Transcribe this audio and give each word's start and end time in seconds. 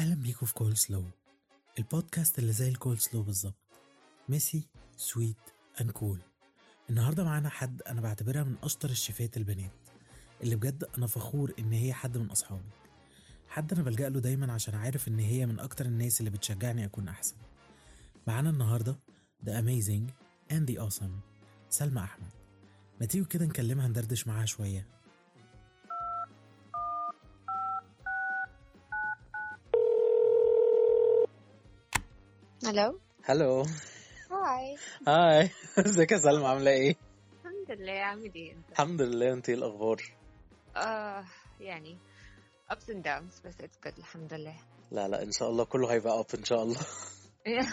أهلا 0.00 0.14
بيكم 0.14 0.46
في 0.46 0.54
كول 0.54 0.76
سلو 0.76 1.04
البودكاست 1.78 2.38
اللي 2.38 2.52
زي 2.52 2.68
الكول 2.68 2.98
سلو 2.98 3.22
بالظبط. 3.22 3.78
messy 4.28 4.68
sweet 4.96 5.36
and 5.80 5.90
cool. 5.90 6.18
النهاردة 6.90 7.24
معانا 7.24 7.48
حد 7.48 7.82
أنا 7.82 8.00
بعتبرها 8.00 8.42
من 8.44 8.56
أشطر 8.62 8.90
الشيفات 8.90 9.36
البنات 9.36 9.70
اللي 10.42 10.56
بجد 10.56 10.88
أنا 10.98 11.06
فخور 11.06 11.54
إن 11.58 11.72
هي 11.72 11.92
حد 11.92 12.18
من 12.18 12.30
أصحابي. 12.30 12.70
حد 13.48 13.72
أنا 13.72 13.82
بلجأ 13.82 14.08
له 14.08 14.20
دايما 14.20 14.52
عشان 14.52 14.74
عارف 14.74 15.08
إن 15.08 15.18
هي 15.18 15.46
من 15.46 15.60
أكتر 15.60 15.86
الناس 15.86 16.20
اللي 16.20 16.30
بتشجعني 16.30 16.84
أكون 16.84 17.08
أحسن. 17.08 17.36
معانا 18.26 18.50
النهاردة 18.50 18.98
The 19.46 19.50
Amazing 19.50 20.10
and 20.52 20.70
the 20.70 20.82
Awesome 20.88 21.20
سلمى 21.70 22.00
أحمد. 22.02 22.30
ما 23.00 23.06
تيجوا 23.06 23.26
كده 23.26 23.46
نكلمها 23.46 23.88
ندردش 23.88 24.26
معاها 24.26 24.46
شوية؟ 24.46 24.99
ألو 32.70 33.00
هلو 33.24 33.64
هاي 34.30 34.76
هاي 35.08 35.50
إزيك 35.78 36.12
يا 36.12 36.18
سلمى؟ 36.18 36.46
عاملة 36.46 36.70
إيه؟ 36.70 36.96
الحمد 37.44 37.70
لله. 37.80 37.92
عامل 37.92 38.34
إيه 38.34 38.52
أنت؟ 38.52 38.70
الحمد 38.72 39.02
لله. 39.02 39.32
أنت 39.32 39.48
إيه 39.48 39.56
الأخبار؟ 39.56 40.02
آه 40.76 41.24
يعني 41.60 41.98
ups 42.72 42.88
and 42.88 43.02
downs 43.04 43.46
بس 43.46 43.54
it's 43.54 43.78
good. 43.86 43.98
الحمد 43.98 44.34
لله. 44.34 44.54
لا 44.90 45.08
لا 45.08 45.22
إن 45.22 45.32
شاء 45.32 45.50
الله 45.50 45.64
كله 45.64 45.92
هيبقى 45.92 46.20
اب 46.20 46.26
إن 46.38 46.44
شاء 46.44 46.62
الله. 46.62 46.80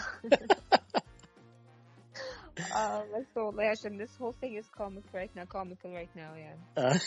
آه 2.76 3.04
بس 3.04 3.36
والله 3.36 3.64
عشان 3.64 4.06
this 4.06 4.10
whole 4.10 4.34
thing 4.42 4.56
is 4.62 4.66
comic 4.78 5.04
right 5.14 5.30
now 5.36 5.44
comical 5.56 5.90
right 5.90 6.16
now 6.16 6.34
يعني. 6.36 6.60
آه. 6.78 7.00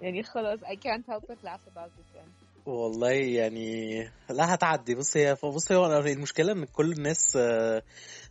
يعني 0.00 0.22
خلاص 0.22 0.60
I 0.60 0.74
can't 0.76 1.06
help 1.06 1.22
but 1.28 1.44
laugh 1.44 1.66
about 1.74 1.90
it 1.98 2.14
يعني 2.16 2.32
والله 2.70 3.10
يعني 3.10 4.02
لا 4.30 4.54
هتعدي 4.54 4.94
بص 4.94 5.16
هي 5.16 5.36
بص 5.44 5.72
هو 5.72 5.98
المشكلة 5.98 6.52
ان 6.52 6.64
كل 6.64 6.92
الناس 6.92 7.38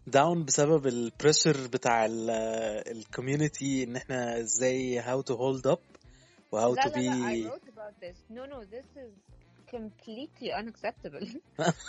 down 0.08 0.46
بسبب 0.46 0.88
ال 0.88 0.97
pressure 0.97 1.68
بتاع 1.68 2.06
ال 2.10 2.27
community 2.27 3.84
ان 3.84 3.96
إحنا 3.96 4.40
إزاي 4.40 5.00
how 5.00 5.22
to 5.22 5.36
hold 5.36 5.68
up 5.68 5.80
و 6.52 6.76
how 6.76 6.84
to 6.84 6.90
لا 6.90 6.96
I 6.96 6.98
بي 6.98 7.50
wrote 7.50 7.70
about 7.70 7.94
this 8.02 8.18
no 8.30 8.46
no 8.46 8.64
this 8.76 8.86
is 9.04 9.12
completely 9.76 10.52
unacceptable 10.62 11.28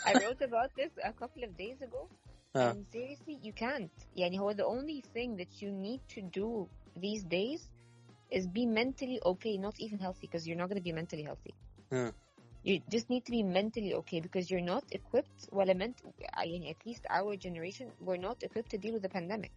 I 0.07 0.13
wrote 0.13 0.43
about 0.51 0.71
this 0.77 0.93
a 1.03 1.13
couple 1.13 1.43
of 1.45 1.57
days 1.57 1.81
ago 1.83 2.09
آه. 2.57 2.73
and 2.73 2.85
seriously 2.93 3.49
you 3.49 3.53
can't 3.53 4.07
يعني 4.17 4.41
هو 4.41 4.53
the 4.53 4.65
only 4.65 5.01
thing 5.15 5.37
that 5.37 5.63
you 5.63 5.71
need 5.71 6.01
to 6.17 6.23
do 6.23 6.69
these 6.97 7.23
days 7.25 7.61
is 8.33 8.47
be 8.47 8.67
mentally 8.67 9.21
okay 9.33 9.57
not 9.67 9.75
even 9.81 9.99
healthy 9.99 10.27
because 10.27 10.47
you're 10.47 10.61
not 10.63 10.69
going 10.69 10.83
to 10.83 10.89
be 10.91 10.93
mentally 10.93 11.25
healthy 11.25 11.55
آه. 11.93 12.13
you 12.64 12.82
just 12.90 13.10
need 13.10 13.24
to 13.26 13.32
be 13.32 13.44
mentally 13.44 13.94
okay 13.94 14.20
because 14.20 14.50
you're 14.50 14.70
not 14.76 14.84
equipped 14.92 15.50
ولا 15.54 15.74
meant 15.74 15.96
يعني 16.38 16.76
at 16.76 16.86
least 16.88 17.02
our 17.10 17.36
generation 17.36 17.88
we're 18.06 18.18
not 18.30 18.44
equipped 18.44 18.70
to 18.72 18.78
deal 18.78 18.94
with 18.94 19.04
the 19.04 19.10
pandemic 19.18 19.52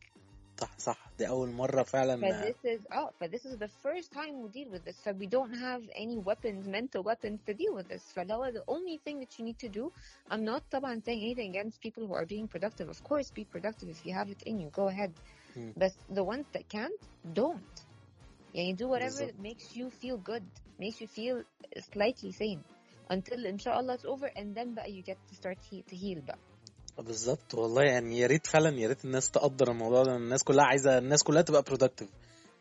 صح 0.61 0.78
صح 0.78 1.11
دي 1.19 1.28
اول 1.28 1.48
مره 1.48 1.83
فعلا 1.83 2.20
but 2.20 2.41
this 2.41 2.58
is 2.64 2.81
oh 2.92 3.11
but 3.20 3.31
this 3.31 3.44
is 3.44 3.56
the 3.58 3.69
first 3.84 4.12
time 4.12 4.42
we 4.42 4.48
deal 4.58 4.69
with 4.75 4.84
this 4.84 4.97
so 5.05 5.12
we 5.12 5.27
don't 5.27 5.55
have 5.69 5.83
any 6.05 6.17
weapons 6.19 6.67
mental 6.67 7.03
weapons 7.03 7.41
to 7.47 7.55
deal 7.55 7.75
with 7.75 7.89
this 7.89 8.12
فاللي 8.14 8.34
هو 8.34 8.50
the 8.53 8.64
only 8.75 8.98
thing 9.06 9.17
that 9.20 9.39
you 9.39 9.44
need 9.44 9.58
to 9.58 9.69
do 9.69 9.91
I'm 10.31 10.44
not 10.44 10.62
طبعا 10.70 11.00
saying 11.06 11.22
anything 11.22 11.50
against 11.56 11.81
people 11.81 12.06
who 12.06 12.14
are 12.14 12.27
being 12.27 12.48
productive 12.48 12.89
of 12.89 13.03
course 13.11 13.31
be 13.31 13.44
productive 13.44 13.89
if 13.89 14.00
you 14.06 14.12
have 14.12 14.28
it 14.31 14.42
in 14.50 14.61
you 14.61 14.70
go 14.81 14.89
ahead 14.89 15.12
Hmm. 15.55 15.70
but 15.83 15.92
the 16.19 16.25
ones 16.33 16.47
that 16.55 16.69
can't 16.69 17.03
don't 17.33 17.77
يعني 18.55 18.77
do 18.77 18.89
whatever 18.89 19.25
بالظبط. 19.25 19.41
makes 19.42 19.77
you 19.77 19.91
feel 19.91 20.17
good 20.33 20.44
makes 20.78 21.00
you 21.00 21.06
feel 21.19 21.36
slightly 21.92 22.33
sane 22.33 22.62
until 23.12 23.47
إن 23.47 23.58
شاء 23.58 23.81
الله 23.81 23.97
it's 23.97 24.00
over 24.06 24.28
and 24.36 24.56
then 24.58 24.75
بقى 24.75 24.86
you 25.03 25.05
get 25.11 25.17
to 25.33 25.34
start 25.36 25.58
he- 25.70 25.92
to 25.92 25.97
heal 25.97 26.20
بقى 26.27 26.39
بالظبط 26.98 27.55
والله 27.55 27.83
يعني 27.83 28.19
يا 28.19 28.27
ريت 28.27 28.47
فعلا 28.47 28.78
يا 28.81 28.89
ريت 28.89 29.05
الناس 29.05 29.31
تقدر 29.31 29.70
الموضوع 29.70 30.03
ده 30.03 30.17
الناس 30.17 30.42
كلها 30.44 30.64
عايزه 30.64 30.98
الناس 30.98 31.22
كلها 31.22 31.42
تبقى 31.42 31.62
برودكتيف 31.62 32.08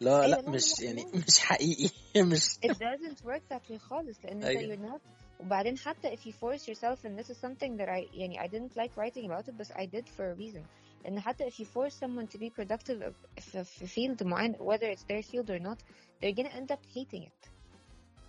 لا 0.01 0.21
أيوة، 0.21 0.27
لا 0.38 0.41
لا، 0.41 0.49
مش 0.49 0.63
لا، 0.79 0.85
يعني 0.85 1.01
لا. 1.01 1.21
مش 1.27 1.39
حقيقي 1.39 1.89
مش 2.17 2.43
it 2.65 2.69
doesn't 2.69 3.25
work 3.25 3.41
that 3.53 3.71
way 3.71 3.77
خالص 3.77 4.17
لان 4.23 4.38
انت 4.43 4.45
أيوة. 4.45 4.75
you're 4.75 4.91
not 4.91 4.99
وبعدين 5.39 5.77
حتى 5.77 6.15
if 6.15 6.19
you 6.19 6.31
force 6.31 6.61
yourself 6.67 6.99
and 7.05 7.19
this 7.19 7.29
is 7.29 7.38
something 7.45 7.77
that 7.77 7.89
I 7.89 8.07
يعني 8.13 8.39
I 8.39 8.47
didn't 8.47 8.75
like 8.77 8.91
writing 8.97 9.25
about 9.31 9.47
it 9.47 9.57
but 9.57 9.71
I 9.75 9.85
did 9.85 10.05
for 10.17 10.31
a 10.33 10.35
reason 10.35 10.61
ان 11.07 11.19
حتى 11.19 11.49
if 11.49 11.53
you 11.53 11.65
force 11.65 11.93
someone 11.93 12.27
to 12.35 12.38
be 12.39 12.49
productive 12.49 13.11
في 13.41 13.63
في 13.63 13.88
field 13.88 14.23
معين 14.23 14.53
whether 14.55 14.95
it's 14.97 15.03
their 15.03 15.21
field 15.31 15.49
or 15.49 15.59
not 15.59 15.77
they're 16.21 16.35
gonna 16.35 16.53
end 16.61 16.71
up 16.71 16.79
hating 16.95 17.23
it 17.23 17.49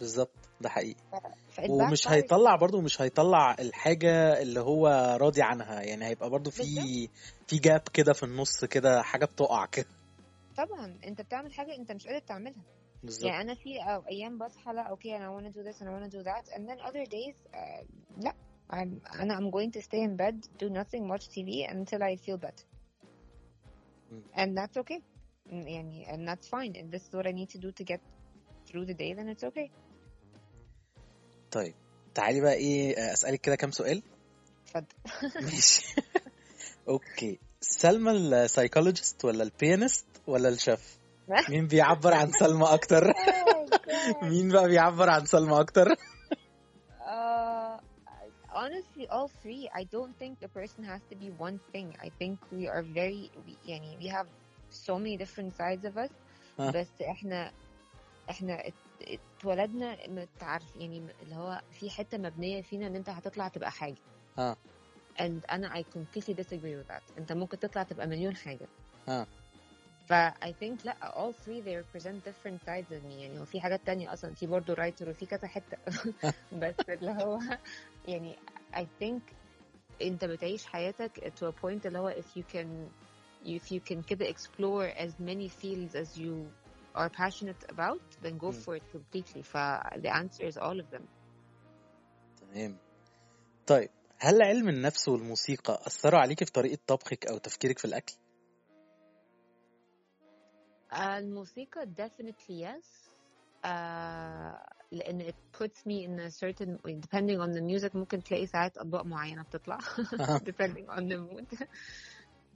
بالظبط 0.04 0.50
ده 0.62 0.70
حقيقي 0.70 1.00
ومش. 1.70 2.08
هيطلع 2.08 2.56
برضو 2.56 2.82
مش 2.82 3.02
هيطلع 3.02 3.56
الحاجة 3.60 4.42
اللي 4.42 4.60
هو 4.60 4.88
راضي 5.22 5.42
عنها 5.42 5.82
يعني 5.82 6.06
هيبقى 6.06 6.30
برضو 6.30 6.52
في 6.52 7.10
في 7.48 7.58
جاب 7.58 7.82
كده 7.94 8.14
في 8.14 8.24
النص 8.24 8.66
كده 8.66 9.02
حاجة 9.02 9.26
بتقع 9.26 9.66
كده 9.66 9.88
طبعا 10.58 11.00
انت 11.06 11.22
بتعمل 11.22 11.54
حاجة 11.54 11.76
انت 11.76 11.92
مش 11.92 12.08
قادر 12.08 12.20
تعملها 12.20 12.64
بالظبط 13.04 13.26
يعني 13.32 13.42
أنا 13.42 13.54
في 13.56 13.78
أو 13.80 14.04
أيام 14.08 14.38
بصحى 14.38 14.74
لا 14.74 14.82
أوكي 14.82 15.16
أنا 15.16 15.40
wanna 15.40 15.54
do 15.54 15.60
this 15.64 15.80
and 15.82 15.88
I 15.88 15.92
wanna 15.92 16.12
do 16.14 16.24
that 16.24 16.56
and 16.56 16.70
then 16.70 16.80
other 16.90 17.06
days 17.06 17.36
uh, 17.54 17.86
لا 18.18 18.34
I'm 18.74 19.16
أنا 19.20 19.36
I'm 19.40 19.52
going 19.54 19.72
to 19.78 19.82
stay 19.82 20.02
in 20.08 20.18
bed 20.18 20.64
do 20.64 20.70
nothing 20.70 21.08
watch 21.12 21.28
TV 21.30 21.72
until 21.72 22.02
I 22.04 22.16
feel 22.26 22.38
better 22.38 22.66
Mm. 24.12 24.42
and 24.42 24.58
that's 24.58 24.78
okay 24.84 25.00
Mm, 25.50 25.68
يعني 25.68 26.06
and 26.08 26.28
that's 26.30 26.48
fine 26.48 26.74
and 26.80 26.92
this 26.94 27.02
is 27.08 27.14
what 27.14 27.26
I 27.28 27.32
need 27.32 27.50
to 27.56 27.60
do 27.66 27.72
to 27.80 27.84
get 27.94 28.02
through 28.68 28.86
the 28.86 28.94
day 29.04 29.14
then 29.18 29.28
it's 29.34 29.44
okay 29.52 29.68
طيب 31.54 31.74
تعالي 32.16 32.42
بقى 32.42 32.54
إيه 32.54 33.14
أسألك 33.14 33.42
كده 33.42 33.56
كام 33.56 33.72
سؤال؟ 33.72 34.04
اتفضل. 34.66 34.86
ماشي. 35.46 35.96
okay. 36.90 37.40
سلمى 37.62 38.12
ال 38.12 38.20
psychologist 38.20 39.26
ولا 39.26 39.44
ال 39.44 39.51
pianist 39.51 40.06
ولا 40.28 40.50
الشيف؟ 40.50 40.98
مين 41.50 41.68
بيعبر 41.68 42.14
عن 42.14 42.32
سلمى 42.32 42.74
أكتر؟ 42.74 43.14
مين 44.30 44.50
بقى 44.50 44.68
بيعبر 44.68 45.10
عن 45.10 45.26
سلمى 45.26 45.60
أكتر؟ 45.60 45.96
Uh, 47.06 47.78
honestly, 48.62 49.06
all 49.10 49.30
three. 49.44 49.70
I 49.74 49.84
don't 49.96 50.16
think 50.22 50.34
a 50.44 50.48
person 50.60 50.84
has 50.84 51.02
to 51.12 51.16
be 51.16 51.30
one 51.48 51.60
thing. 51.74 51.88
I 52.02 52.10
think 52.20 52.38
we 52.52 52.68
are 52.68 52.84
very, 52.84 53.32
we, 53.46 53.58
يعني 53.70 53.98
we 54.00 54.08
have 54.08 54.28
so 54.70 54.98
many 55.00 55.18
different 55.18 55.54
sides 55.58 55.86
of 55.86 55.98
us. 55.98 56.12
بس 56.60 56.88
إحنا 57.02 57.52
إحنا 58.30 58.68
اتولدنا 59.08 59.98
متعرف 60.08 60.76
يعني 60.76 60.98
اللي 61.24 61.36
هو 61.36 61.62
في 61.72 61.90
حتة 61.90 62.18
مبنية 62.18 62.62
فينا 62.62 62.88
إن 62.88 62.96
أنت 62.96 63.10
هتطلع 63.10 63.48
تبقى 63.48 63.72
حاجة. 63.72 63.96
ها. 64.38 64.56
And 65.20 65.52
أنا 65.52 65.70
I 65.82 65.84
completely 65.84 66.34
disagree 66.34 66.76
with 66.82 66.88
that. 66.94 67.18
أنت 67.18 67.32
ممكن 67.32 67.60
تطلع 67.60 67.84
تبقى 67.84 68.08
مليون 68.08 68.36
حاجة. 68.36 68.68
ها. 69.08 69.28
ف 70.08 70.14
I 70.46 70.52
think 70.52 70.86
لأ 70.86 70.96
all 71.12 71.34
three 71.34 71.62
they 71.62 71.76
represent 71.84 72.18
different 72.30 72.60
sides 72.66 72.92
of 72.92 73.04
me 73.10 73.14
يعني 73.14 73.40
هو 73.40 73.46
في 73.46 73.62
حاجات 73.62 73.82
تانية 73.86 74.14
أصلا 74.14 74.34
في 74.34 74.48
برضه 74.48 74.74
رايتر 74.74 75.10
وفي 75.10 75.26
كذا 75.26 75.48
حتة 75.48 75.78
بس 76.62 76.76
اللي 76.90 77.12
هو 77.12 77.40
يعني 78.08 78.36
I 78.76 78.82
think 79.04 79.22
أنت 80.02 80.26
بتعيش 80.26 80.66
حياتك 80.66 81.34
to 81.40 81.48
a 81.52 81.62
point 81.62 81.86
اللي 81.86 82.00
هو 82.00 82.12
if 82.12 82.40
you 82.40 82.44
can 82.56 82.68
if 83.46 83.72
you 83.72 83.80
can 83.92 84.06
كده 84.08 84.26
explore 84.34 84.98
as 84.98 85.12
many 85.20 85.50
fields 85.50 85.96
as 85.96 86.18
you 86.18 86.34
are 86.96 87.10
passionate 87.10 87.64
about 87.70 88.02
then 88.22 88.38
go 88.38 88.52
for 88.52 88.76
it 88.76 88.84
completely 88.92 89.42
ف 89.42 89.58
the 90.06 90.12
answer 90.22 90.44
is 90.52 90.58
all 90.58 90.80
of 90.80 90.90
them 90.90 91.04
تمام 92.42 92.78
طيب 93.68 93.90
هل 94.20 94.42
علم 94.44 94.70
النفس 94.70 95.08
والموسيقى 95.08 95.80
أثروا 95.88 96.20
عليكي 96.20 96.46
في 96.46 96.52
طريقة 96.52 96.80
طبخك 96.88 97.28
أو 97.28 97.38
تفكيرك 97.38 97.80
في 97.80 97.86
الأكل؟ 97.86 98.14
آه، 100.94 101.18
الموسيقى 101.18 101.88
definitely 102.00 102.66
yes 102.66 103.04
آه، 103.66 104.66
لأن 104.92 105.22
it 105.22 105.60
puts 105.60 105.86
me 105.86 106.06
in 106.06 106.20
a 106.20 106.32
certain 106.32 106.78
depending 106.86 107.40
on 107.40 107.52
the 107.52 107.62
music 107.62 107.96
ممكن 107.96 108.24
تلاقي 108.24 108.46
ساعات 108.46 108.78
أطباق 108.78 109.06
معينة 109.06 109.44
بتطلع 109.44 109.78
depending 110.50 110.88
on 110.90 111.02
the 111.10 111.18
mood 111.18 111.58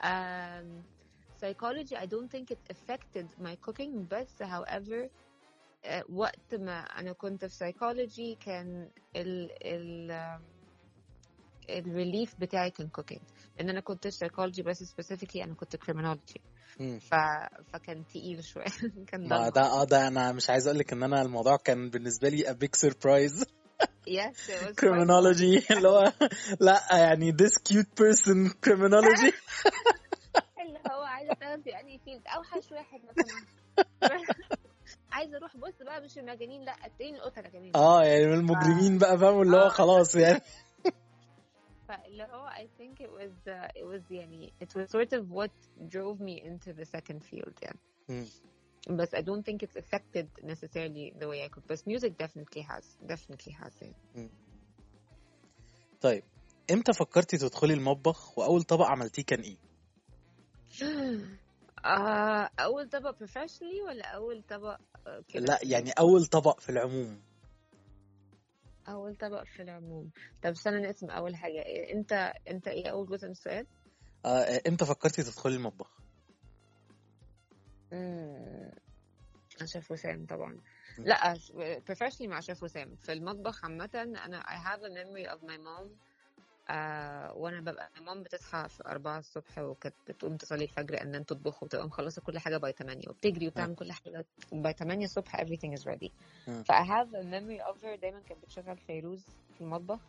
um, 0.03 0.83
psychology 1.39 1.95
I 1.95 2.05
don't 2.05 2.29
think 2.31 2.51
it 2.51 2.61
affected 2.73 3.27
my 3.39 3.55
cooking 3.67 4.07
بس 4.11 4.43
however 4.43 5.09
آه، 5.85 6.03
وقت 6.09 6.55
ما 6.55 6.79
أنا 6.79 7.13
كنت 7.13 7.45
في 7.45 7.55
psychology 7.73 8.45
كان 8.45 8.89
ال 9.15 9.49
ال 9.65 10.11
ال 11.69 11.79
relief 11.79 12.35
بتاعي 12.39 12.71
كان 12.71 12.89
cooking 12.99 13.21
لأن 13.57 13.69
أنا 13.69 13.79
كنت 13.79 14.07
psychology 14.07 14.61
بس 14.61 14.83
specifically 14.83 15.41
أنا 15.43 15.53
كنت 15.53 15.75
criminology. 15.75 16.41
ف... 16.99 17.15
فكان 17.73 18.05
تقيل 18.07 18.43
شوية 18.43 18.65
كان 19.07 19.27
ما 19.27 19.37
ضلمة 19.37 19.49
ده 19.49 19.61
آه 19.61 19.83
ده 19.83 20.07
أنا 20.07 20.31
مش 20.31 20.49
عايز 20.49 20.67
أقول 20.67 20.79
لك 20.79 20.93
ان 20.93 21.03
أنا 21.03 21.21
الموضوع 21.21 21.57
كان 21.57 21.89
بالنسبة 21.89 22.29
لي 22.29 22.43
a 22.43 22.53
big 22.53 22.89
surprise 22.89 23.45
fun. 24.07 24.75
criminology 24.81 25.71
اللي 25.71 25.87
هو 25.87 26.13
لا 26.59 26.81
يعني 26.91 27.31
this 27.31 27.73
cute 27.73 28.03
person 28.03 28.51
criminology 28.67 29.33
عايزة 31.27 31.39
تاخدي 31.39 31.79
أنهي 31.79 31.99
field. 31.99 32.21
أوحش 32.27 32.71
واحد 32.71 33.01
مثلا. 33.05 33.45
عايزة 35.11 35.37
أروح 35.37 35.57
بص 35.57 35.81
بقى 35.81 36.01
مش 36.01 36.17
المجانين 36.17 36.61
لأ 36.61 36.85
التاني 36.85 37.17
القتلة 37.17 37.49
كمان 37.49 37.71
آه 37.75 38.03
يعني 38.03 38.25
من 38.27 38.33
المجرمين 38.33 38.97
بقى 38.97 39.17
فاهم؟ 39.17 39.41
اللي 39.41 39.57
هو 39.57 39.61
آه. 39.61 39.69
خلاص 39.69 40.15
يعني. 40.15 40.41
فاللي 41.87 42.23
هو 42.23 42.49
I 42.49 42.81
think 42.81 43.01
it 43.05 43.09
was 43.09 43.47
uh, 43.47 43.67
it 43.79 43.85
was 43.85 44.11
يعني 44.11 44.53
it 44.63 44.67
was 44.67 44.89
sort 44.91 45.13
of 45.19 45.31
what 45.31 45.51
drove 45.89 46.19
me 46.19 46.41
into 46.43 46.73
the 46.73 46.85
second 46.85 47.23
field 47.23 47.53
يعني. 47.61 48.27
but 48.89 49.09
I 49.13 49.21
don't 49.21 49.43
think 49.45 49.63
it's 49.63 49.75
affected 49.75 50.27
necessarily 50.43 51.13
the 51.19 51.27
way 51.27 51.43
I 51.45 51.49
could. 51.49 51.67
but 51.67 51.79
music 51.87 52.17
definitely 52.17 52.61
has 52.61 52.83
definitely 53.07 53.51
has 53.51 53.73
يعني. 53.81 54.29
طيب 56.01 56.23
إمتى 56.71 56.93
فكرتي 56.93 57.37
تدخلي 57.37 57.73
المطبخ؟ 57.73 58.37
وأول 58.37 58.63
طبق 58.63 58.85
عملتيه 58.85 59.23
كان 59.23 59.39
إيه؟ 59.39 59.57
آه 61.85 62.49
أول 62.59 62.89
طبق 62.89 63.23
professionally 63.23 63.87
ولا 63.87 64.07
أول 64.07 64.43
طبق 64.49 64.79
آه، 65.07 65.23
كده 65.27 65.45
لا 65.45 65.59
يعني 65.63 65.91
أول 65.91 66.25
طبق 66.25 66.59
في 66.59 66.69
العموم 66.69 67.21
أول 68.89 69.15
طبق 69.15 69.43
في 69.43 69.61
العموم 69.61 70.09
طب 70.43 70.49
استنى 70.49 70.79
نقسم 70.81 71.09
أول 71.09 71.35
حاجة 71.35 71.61
إيه، 71.61 71.93
أنت 71.93 72.33
أنت 72.49 72.67
إيه 72.67 72.89
أول 72.89 73.07
جزء 73.07 73.25
من 73.25 73.31
السؤال؟ 73.31 73.65
آه 74.25 74.61
إمتى 74.67 74.85
فكرتي 74.85 75.23
تدخلي 75.23 75.55
المطبخ 75.55 75.97
مم. 77.91 78.71
مع 79.59 79.65
شيف 79.65 79.91
وسام 79.91 80.25
طبعا. 80.25 80.57
لا 80.97 81.35
professionally 81.89 82.27
مع 82.27 82.39
شيف 82.39 82.63
وسام 82.63 82.95
في 82.95 83.13
المطبخ 83.13 83.63
عامة 83.65 83.89
أنا 84.25 84.41
I 84.41 84.55
have 84.67 84.81
a 84.81 84.89
memory 84.89 85.33
of 85.35 85.43
my 85.49 85.57
mom 85.57 85.87
آه 86.69 87.33
وأنا 87.33 87.61
ببقى 87.61 87.89
mom 88.05 88.23
بتصحى 88.23 88.69
في 88.69 88.85
أربعة 88.85 89.19
الصبح 89.19 89.57
وكانت 89.57 89.95
بتقوم 90.07 90.37
تصلي 90.37 90.63
الفجر 90.63 91.01
ان 91.01 91.25
تطبخ 91.25 91.63
وتبقى 91.63 91.85
مخلصة 91.87 92.21
كل 92.21 92.39
حاجة 92.39 92.57
by 92.57 92.71
8 92.71 93.01
وبتجري 93.09 93.47
وبتعمل 93.47 93.75
كل 93.75 93.91
حاجة 93.91 94.25
by 94.51 94.73
8 94.73 95.05
الصبح 95.05 95.35
everything 95.41 95.77
is 95.79 95.83
ready. 95.83 96.09
ف 96.63 96.71
I 96.71 96.83
have 96.83 97.13
a 97.13 97.23
memory 97.23 97.61
of 97.69 97.75
her. 97.83 97.99
دايما 98.01 98.19
كانت 98.19 98.43
بتشغل 98.43 98.77
فيروز 98.77 99.25
في 99.55 99.61
المطبخ. 99.61 99.99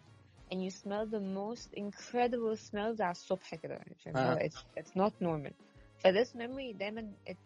And 0.53 0.57
you 0.57 0.71
smell 0.71 1.07
the 1.07 1.21
most 1.21 1.75
incredible 1.77 2.57
smells 2.71 3.01
على 3.01 3.11
الصبح 3.11 3.55
كده. 3.55 3.75
يعني؟ 4.07 4.19
آه. 4.19 4.49
it's, 4.49 4.81
it's 4.81 4.91
not 4.97 5.13
normal. 5.23 5.53
ف 5.99 6.07
this 6.07 6.29
memory 6.35 6.77
دايما 6.77 7.13
it 7.31 7.37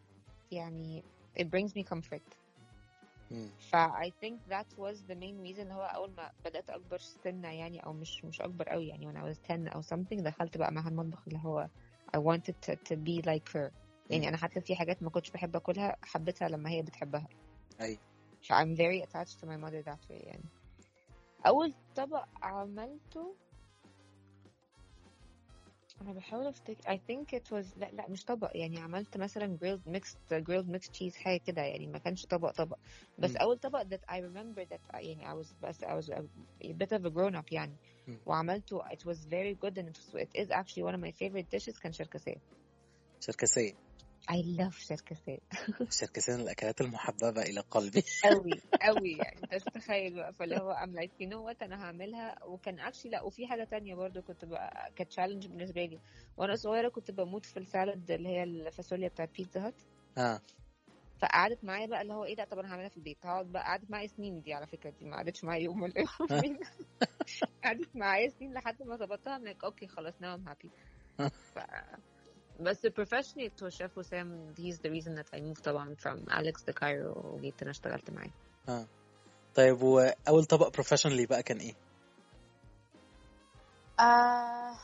يعني 0.53 1.03
it 1.39 1.45
brings 1.45 1.71
me 1.77 1.85
comfort. 1.95 2.42
مم. 3.33 3.49
ف 3.71 3.77
I 3.77 4.11
think 4.25 4.37
that 4.51 4.79
was 4.79 4.97
the 5.11 5.15
main 5.15 5.37
reason 5.47 5.71
هو 5.73 5.83
أول 5.83 6.11
ما 6.17 6.31
بدأت 6.45 6.71
أكبر 6.71 6.99
سنة 6.99 7.49
يعني 7.49 7.85
أو 7.87 7.93
مش 7.93 8.25
مش 8.25 8.41
أكبر 8.41 8.69
قوي 8.69 8.89
يعني 8.89 9.13
I 9.13 9.35
was 9.35 9.39
10 9.51 9.69
أو 9.69 9.83
something 9.83 10.23
دخلت 10.23 10.57
بقى 10.57 10.73
معاها 10.73 10.89
المطبخ 10.89 11.23
اللي 11.27 11.41
هو 11.45 11.69
I 12.17 12.21
wanted 12.21 12.55
to, 12.67 12.73
to 12.75 12.97
be 12.97 13.23
like 13.27 13.53
her. 13.57 13.71
يعني 14.11 14.29
أنا 14.29 14.37
حتى 14.37 14.61
في 14.61 14.77
حاجات 14.77 15.03
ما 15.03 15.11
كنتش 15.11 15.31
بحب 15.31 15.57
أكلها 15.57 15.97
حبيتها 16.03 16.49
لما 16.49 16.71
هي 16.71 16.83
بتحبها. 16.83 17.29
أيوه. 17.81 17.99
ف 18.43 18.53
I'm 18.53 18.77
very 18.77 19.07
attached 19.07 19.41
to 19.41 19.47
my 19.47 19.57
mother 19.65 19.83
that 19.91 20.11
way 20.11 20.27
يعني. 20.27 20.45
أول 21.47 21.75
طبق 21.97 22.25
عملته 22.43 23.35
أنا 26.02 26.14
بحاول 26.14 26.48
أفتكر 26.48 26.84
I 26.84 26.98
think 26.98 27.40
it 27.40 27.44
was 27.52 27.78
لا 27.78 27.90
لا 27.94 28.10
مش 28.10 28.26
طبق 28.26 28.52
يعني 28.56 28.80
عملت 28.80 29.18
مثلا 29.18 29.58
grilled 29.64 29.92
mixed 29.98 30.44
grilled 30.44 30.76
mixed 30.76 30.92
cheese 31.00 31.16
حاجة 31.16 31.42
كده 31.48 31.62
يعني 31.62 31.88
ما 31.88 31.98
كانش 31.98 32.26
طبق 32.26 32.52
طبق 32.52 32.78
بس 33.20 33.32
مم. 33.32 33.38
أول 33.38 33.58
طبق 33.58 33.84
that 33.84 34.14
I 34.14 34.18
remember 34.20 34.66
that 34.66 34.96
I, 34.96 35.00
يعني 35.00 35.30
I 35.30 35.44
was 35.44 35.54
بس 35.62 35.84
I 35.84 35.88
was 35.88 36.10
a, 36.10 36.22
a 36.66 36.74
bit 36.74 36.98
of 36.98 37.06
a 37.06 37.10
grown 37.10 37.36
up 37.36 37.52
يعني 37.52 37.78
مم. 38.08 38.20
وعملته 38.26 38.80
it 38.80 39.04
was 39.06 39.18
very 39.18 39.56
good 39.66 39.78
and 39.78 39.88
it, 39.88 39.98
was, 39.98 40.16
it 40.16 40.42
is 40.42 40.50
actually 40.52 40.84
one 40.84 40.96
of 40.96 41.02
my 41.02 41.12
favorite 41.12 41.50
dishes 41.58 41.80
كان 41.80 41.92
شركسية 41.92 42.42
شركسية 43.20 43.74
I 44.31 44.35
love 44.61 44.77
شركسية 44.89 45.39
شركسية 46.01 46.35
من 46.35 46.41
الأكلات 46.41 46.81
المحببة 46.81 47.43
إلى 47.43 47.61
قلبي. 47.61 48.05
قوي 48.25 48.61
قوي 48.83 49.11
يعني. 49.13 49.41
مش 49.53 49.63
متخيل 49.67 50.15
بقى 50.15 50.33
فاللي 50.33 50.57
هو 50.57 50.75
I'm 50.75 50.91
like 51.01 51.11
you 51.23 51.29
know 51.31 51.51
what 51.53 51.63
أنا 51.63 51.83
هعملها. 51.85 52.45
وكان 52.45 52.81
actually 52.91 53.07
لا 53.07 53.23
وفي 53.23 53.47
حاجة 53.47 53.65
تانية 53.65 53.95
برضو 53.95 54.23
كنت 54.23 54.45
بقى 54.45 54.93
كانت 54.97 55.11
تشالنج 55.11 55.47
بالنسبة 55.47 55.85
لي. 55.85 56.01
وأنا 56.37 56.57
صغيرة 56.57 56.89
كنت 56.89 57.11
بموت 57.11 57.47
في 57.47 57.57
السالاد 57.57 58.11
اللي 58.11 58.29
هي 58.29 58.43
الفاصوليا 58.43 59.09
بتاعت 59.09 59.31
بيتزا 59.39 59.67
هات 59.67 59.75
آه. 60.19 60.41
فقعدت 61.23 61.65
معايا 61.65 61.87
بقى 61.87 62.03
اللي 62.03 62.13
هو 62.15 62.25
إيه 62.25 62.35
لا 62.37 62.45
طب 62.45 62.59
أنا 62.59 62.73
هعملها 62.73 62.89
في 62.89 62.97
البيت. 62.97 63.19
هقعد 63.27 63.47
بقى 63.47 63.63
قعدت 63.63 63.91
معايا 63.91 64.07
سنين 64.07 64.41
دي 64.43 64.55
على 64.55 64.67
فكرة 64.67 64.91
دي 64.91 65.05
ما 65.05 65.17
قعدتش 65.17 65.45
معايا 65.45 65.63
يوم 65.63 65.83
ولا 65.83 65.95
يومين 66.31 66.59
قعدت 67.65 67.97
معايا 67.97 68.29
سنين 68.29 68.53
لحد 68.55 68.83
ما 68.83 68.97
ظبطتها 68.97 69.39
like 69.39 69.71
okay 69.71 69.87
خلاص 69.87 70.15
I'm 70.15 70.49
happy. 70.51 70.69
ف... 71.29 71.59
بس 72.62 72.86
professionally 72.88 73.50
to 73.62 73.70
Chef 73.70 73.92
Wissam 73.98 74.28
he's 74.58 74.78
the 74.80 74.90
reason 74.90 75.16
that 75.16 75.38
I 75.38 75.40
moved 75.40 75.64
طبعا 75.64 75.96
from 75.96 76.30
Alex 76.30 76.64
to 76.70 76.74
Cairo 76.74 77.18
وجيت 77.26 77.62
انا 77.62 77.72
اشتغلت 77.72 78.10
معاه 78.12 78.30
اه 78.70 78.86
طيب 79.56 79.82
واول 79.82 80.46
طبق 80.46 80.74
بروفيشنالي 80.74 81.26
بقى 81.26 81.44
كان 81.44 81.58
ايه 81.58 81.74
آه 84.00 84.76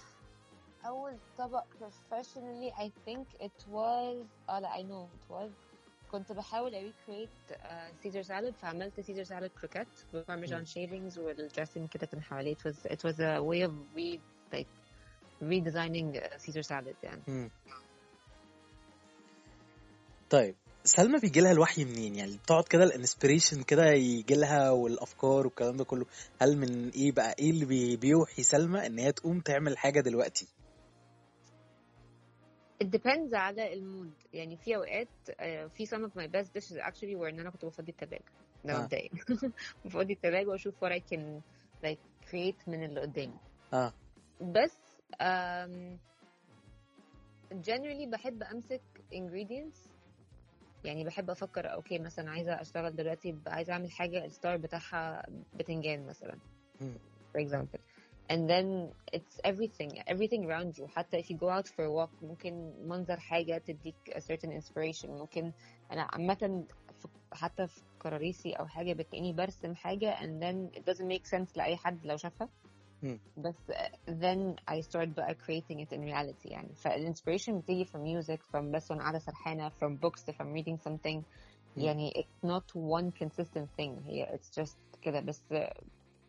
أول 0.85 1.17
طبق 1.37 1.63
professionally 1.79 2.71
I 2.79 2.89
think 3.07 3.43
it 3.43 3.65
was 3.73 4.25
اه 4.49 4.59
لا 4.59 4.69
I 4.77 4.81
know 4.81 5.07
it 5.17 5.33
was 5.33 5.51
كنت 6.11 6.31
بحاول 6.31 6.75
أ 6.75 6.91
recreate 6.91 7.53
uh, 7.53 8.03
Caesar 8.03 8.23
salad 8.27 8.53
فعملت 8.61 9.01
Caesar 9.01 9.27
salad 9.29 9.51
croquette 9.61 10.13
ببارميجان 10.13 10.65
shavings 10.65 11.17
والدريسنج 11.17 11.89
كده 11.89 12.05
كان 12.05 12.21
حواليه 12.21 12.55
it 12.55 12.57
was 12.67 12.91
it 12.91 12.99
was 13.09 13.19
a 13.19 13.41
way 13.43 13.67
of 13.67 13.71
re 13.97 14.19
like 14.55 14.67
redesigning 15.42 16.16
uh, 16.16 16.38
Caesar 16.38 16.62
salad 16.62 16.94
يعني. 17.02 17.22
مم. 17.28 17.50
طيب 20.30 20.54
سلمى 20.84 21.18
بيجي 21.20 21.40
لها 21.40 21.52
الوحي 21.52 21.84
منين؟ 21.84 22.14
يعني 22.14 22.36
بتقعد 22.36 22.64
كده 22.64 22.84
ال 22.84 22.91
inspiration 22.91 23.62
كده 23.62 23.86
يجي 23.90 24.34
لها 24.34 24.70
والأفكار 24.70 25.46
والكلام 25.46 25.76
ده 25.76 25.84
كله. 25.84 26.06
هل 26.42 26.56
من 26.56 26.88
إيه 26.90 27.12
بقى؟ 27.12 27.34
إيه 27.38 27.50
اللي 27.50 27.64
بي- 27.64 27.96
بيوحي 27.96 28.42
سلمى 28.42 28.86
إن 28.86 28.98
هي 28.98 29.12
تقوم 29.12 29.40
تعمل 29.40 29.78
حاجة 29.78 30.00
دلوقتي؟ 30.00 30.46
It 32.84 32.86
depends 32.86 33.34
على 33.34 33.72
ال 33.72 33.79
mood. 33.79 34.12
يعني 34.32 34.56
في 34.56 34.76
أوقات 34.76 35.08
آه، 35.40 35.66
في 35.66 35.86
some 35.86 35.90
of 36.10 36.10
my 36.20 36.26
best 36.26 36.48
dishes 36.58 36.76
actually 36.76 37.16
were 37.20 37.28
إن 37.28 37.40
أنا 37.40 37.50
كنت 37.50 37.64
بفضي 37.64 37.92
التلاجة. 37.92 38.24
ده 38.64 38.74
آه. 38.76 38.82
مبدئيا. 38.82 39.10
بفضي 39.84 40.12
التلاجة 40.12 40.46
وأشوف 40.48 40.74
what 40.84 40.88
I 40.88 41.00
can 41.12 41.42
like 41.86 42.30
create 42.30 42.68
من 42.68 42.84
اللي 42.84 43.00
قدامي. 43.00 43.38
آه. 43.72 43.92
بس 44.40 44.76
generally 47.52 48.06
بحب 48.08 48.42
أمسك 48.42 48.82
ingredients. 49.14 49.78
يعني 50.84 51.04
بحب 51.04 51.30
أفكر 51.30 51.72
أوكي 51.72 51.98
مثلا 51.98 52.30
عايزة 52.30 52.60
أشتغل 52.60 52.96
دلوقتي 52.96 53.32
ب- 53.32 53.48
عايزة 53.48 53.72
أعمل 53.72 53.90
حاجة 53.92 54.24
الستار 54.24 54.56
بتاعها 54.56 55.26
بتنجان 55.54 56.06
مثلا. 56.06 56.38
مم. 56.80 56.94
for 57.36 57.40
example. 57.40 57.80
And 58.32 58.48
then 58.50 58.92
it's 59.16 59.36
everything 59.44 59.90
everything 60.06 60.44
around 60.44 60.78
you. 60.78 60.86
حتى 60.86 61.22
if 61.22 61.26
you 61.26 61.36
go 61.36 61.48
out 61.48 61.66
for 61.68 61.84
a 61.84 61.90
walk 61.90 62.22
ممكن 62.22 62.74
منظر 62.88 63.20
حاجة 63.20 63.58
تديك 63.58 63.94
a 64.10 64.20
certain 64.20 64.50
inspiration. 64.62 65.08
ممكن 65.10 65.52
أنا 65.92 66.02
عامة 66.12 66.64
في- 67.00 67.08
حتى 67.32 67.66
في 67.66 67.80
كراريسي 67.98 68.52
أو 68.52 68.66
حاجة 68.66 68.92
بتلاقيني 68.92 69.32
برسم 69.32 69.74
حاجة 69.74 70.16
and 70.16 70.42
then 70.42 70.78
it 70.78 70.82
doesn't 70.84 71.08
make 71.08 71.26
sense 71.38 71.56
لأي 71.56 71.76
حد 71.76 72.06
لو 72.06 72.16
شافها. 72.16 72.48
مم. 72.64 72.67
بس 73.37 73.55
uh, 73.71 73.89
then 74.07 74.55
I 74.67 74.81
start 74.81 75.09
بقى 75.09 75.35
creating 75.35 75.79
it 75.79 75.91
in 75.93 76.01
reality 76.01 76.45
يعني 76.51 76.75
فالinspiration 76.75 77.49
بتيجي 77.51 77.85
from 77.85 77.99
music 77.99 78.39
from 78.51 78.71
بس 78.75 78.91
وأنا 78.91 79.01
قاعدة 79.01 79.19
سرحانة 79.19 79.69
from 79.69 79.97
books 79.97 80.23
if 80.33 80.35
I'm 80.35 80.53
reading 80.53 80.77
something 80.77 81.23
مم. 81.77 81.83
يعني 81.83 82.11
it's 82.17 82.49
not 82.49 82.63
one 82.75 83.11
consistent 83.23 83.67
thing 83.79 84.07
هي 84.07 84.37
it's 84.37 84.61
just 84.61 84.77
كده 85.01 85.19
بس 85.19 85.43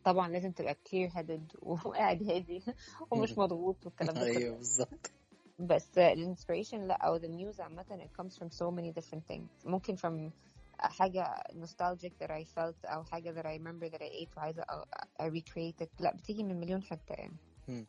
طبعا 0.05 0.29
لازم 0.29 0.53
تبقى 0.53 0.75
clear 0.75 1.11
headed 1.11 1.63
وقاعد 1.63 2.23
هادي 2.31 2.65
ومش 3.11 3.39
مم. 3.39 3.45
مضغوط 3.45 3.87
والكلام 3.87 4.15
ده 4.15 4.23
ايوه 4.23 4.51
كله 4.51 4.57
بالظبط 4.59 5.13
بس 5.59 5.99
الانسبريشن 5.99 6.87
لا 6.87 6.95
او 7.07 7.19
the 7.19 7.29
news 7.29 7.61
عامة 7.61 7.85
it 8.09 8.23
comes 8.23 8.37
from 8.37 8.49
so 8.51 8.71
many 8.71 8.93
different 8.93 9.25
things 9.33 9.67
ممكن 9.67 9.97
from 9.97 10.33
حاجة 10.82 11.44
nostalgic 11.54 12.12
that 12.22 12.30
I 12.32 12.44
felt 12.56 12.86
أو 12.86 13.04
حاجة 13.04 13.32
that 13.42 13.46
I 13.46 13.58
remember 13.62 13.90
that 13.90 14.02
I 14.02 14.24
ate 14.24 14.38
وعايزة 14.38 14.62
أ- 14.64 15.24
recreate 15.24 15.86
it 15.86 15.90
لا 16.00 16.16
بتيجي 16.16 16.44
من 16.44 16.60
مليون 16.60 16.84
حتة 16.84 17.14
يعني. 17.14 17.86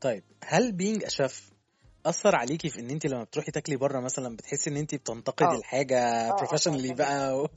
طيب 0.00 0.24
هل 0.44 0.72
being 0.72 1.04
a 1.04 1.13
chef 1.13 1.50
أثر 2.06 2.36
عليكي 2.36 2.68
في 2.70 2.80
إن 2.80 2.90
انت 2.90 3.06
لما 3.06 3.24
بتروحي 3.24 3.50
تاكلي 3.50 3.76
بره 3.76 4.00
مثلا 4.00 4.36
بتحسي 4.36 4.70
إن 4.70 4.76
انت 4.76 4.94
بتنتقدي 4.94 5.54
آه. 5.54 5.58
الحاجة 5.58 5.98
آه 5.98 6.32
آه 6.32 6.36
professionally 6.36 6.90
آه 6.90 6.94
بقى 6.94 7.38
و... 7.42 7.48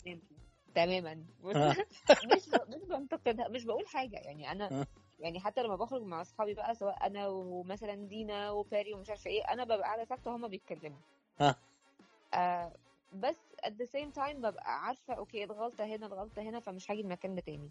تماما. 0.75 1.25
آه. 1.55 1.75
مش 2.35 2.47
مش 2.47 2.83
بنتقدها 2.89 3.47
مش 3.47 3.63
بقول 3.63 3.87
حاجة. 3.87 4.15
يعني 4.15 4.51
أنا 4.51 4.81
آه. 4.81 4.87
يعني 5.19 5.39
حتى 5.39 5.61
لما 5.63 5.75
بخرج 5.75 6.01
مع 6.01 6.21
أصحابي 6.21 6.53
بقى 6.53 6.75
سواء 6.75 7.07
أنا 7.07 7.27
ومثلا 7.27 7.95
دينا 7.95 8.51
وباري 8.51 8.93
ومش 8.93 9.09
عارفة 9.09 9.29
إيه 9.29 9.43
أنا 9.53 9.63
ببقى 9.63 9.81
قاعدة 9.81 10.03
ساكتة 10.05 10.31
وهما 10.31 10.47
بيتكلموا. 10.47 10.99
ها 11.41 11.55
آه 12.33 12.73
بس 13.13 13.35
at 13.65 13.69
the 13.71 13.85
same 13.85 14.11
time 14.11 14.35
ببقى 14.35 14.79
عارفة 14.85 15.13
okay 15.13 15.43
الغلطة 15.43 15.83
هنا 15.85 16.05
الغلطة 16.05 16.41
هنا 16.41 16.59
فمش 16.59 16.91
هاجي 16.91 17.01
المكان 17.01 17.35
ده 17.35 17.41
تاني. 17.41 17.69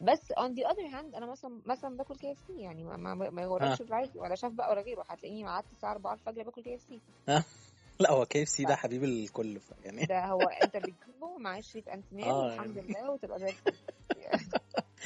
بس 0.00 0.32
on 0.32 0.50
the 0.52 0.64
other 0.70 0.92
hand 0.94 1.16
أنا 1.16 1.26
مثلا 1.26 1.60
مثلا 1.66 1.96
باكل 1.96 2.16
KFC 2.16 2.60
يعني 2.62 2.84
ما, 2.84 2.96
ما, 2.96 3.30
ما 3.30 3.42
يغركش 3.42 3.82
بالعادي 3.82 4.18
ولا 4.18 4.34
شيف 4.34 4.52
بقى 4.52 4.70
ولا 4.70 4.80
غيره. 4.80 5.04
هتلاقيني 5.08 5.48
قعدت 5.48 5.72
الساعة 5.72 5.92
4 5.92 6.14
الفجر 6.14 6.42
باكل 6.42 6.62
KFC. 6.62 7.00
ها 7.28 7.44
لا 8.00 8.10
هو 8.10 8.26
KFC 8.26 8.64
ده 8.64 8.76
حبيب 8.76 9.04
الكل 9.04 9.60
يعني. 9.84 10.06
ده 10.06 10.24
هو 10.26 10.42
أنت 10.42 10.76
بتجيبه 10.76 11.38
معاه 11.38 11.60
شريط 11.60 11.88
انتينال 11.88 12.24
آه 12.24 12.38
والحمد 12.44 12.76
يعني. 12.76 12.88
لله 12.88 13.10
وتبقى 13.10 13.38
زي 13.38 13.52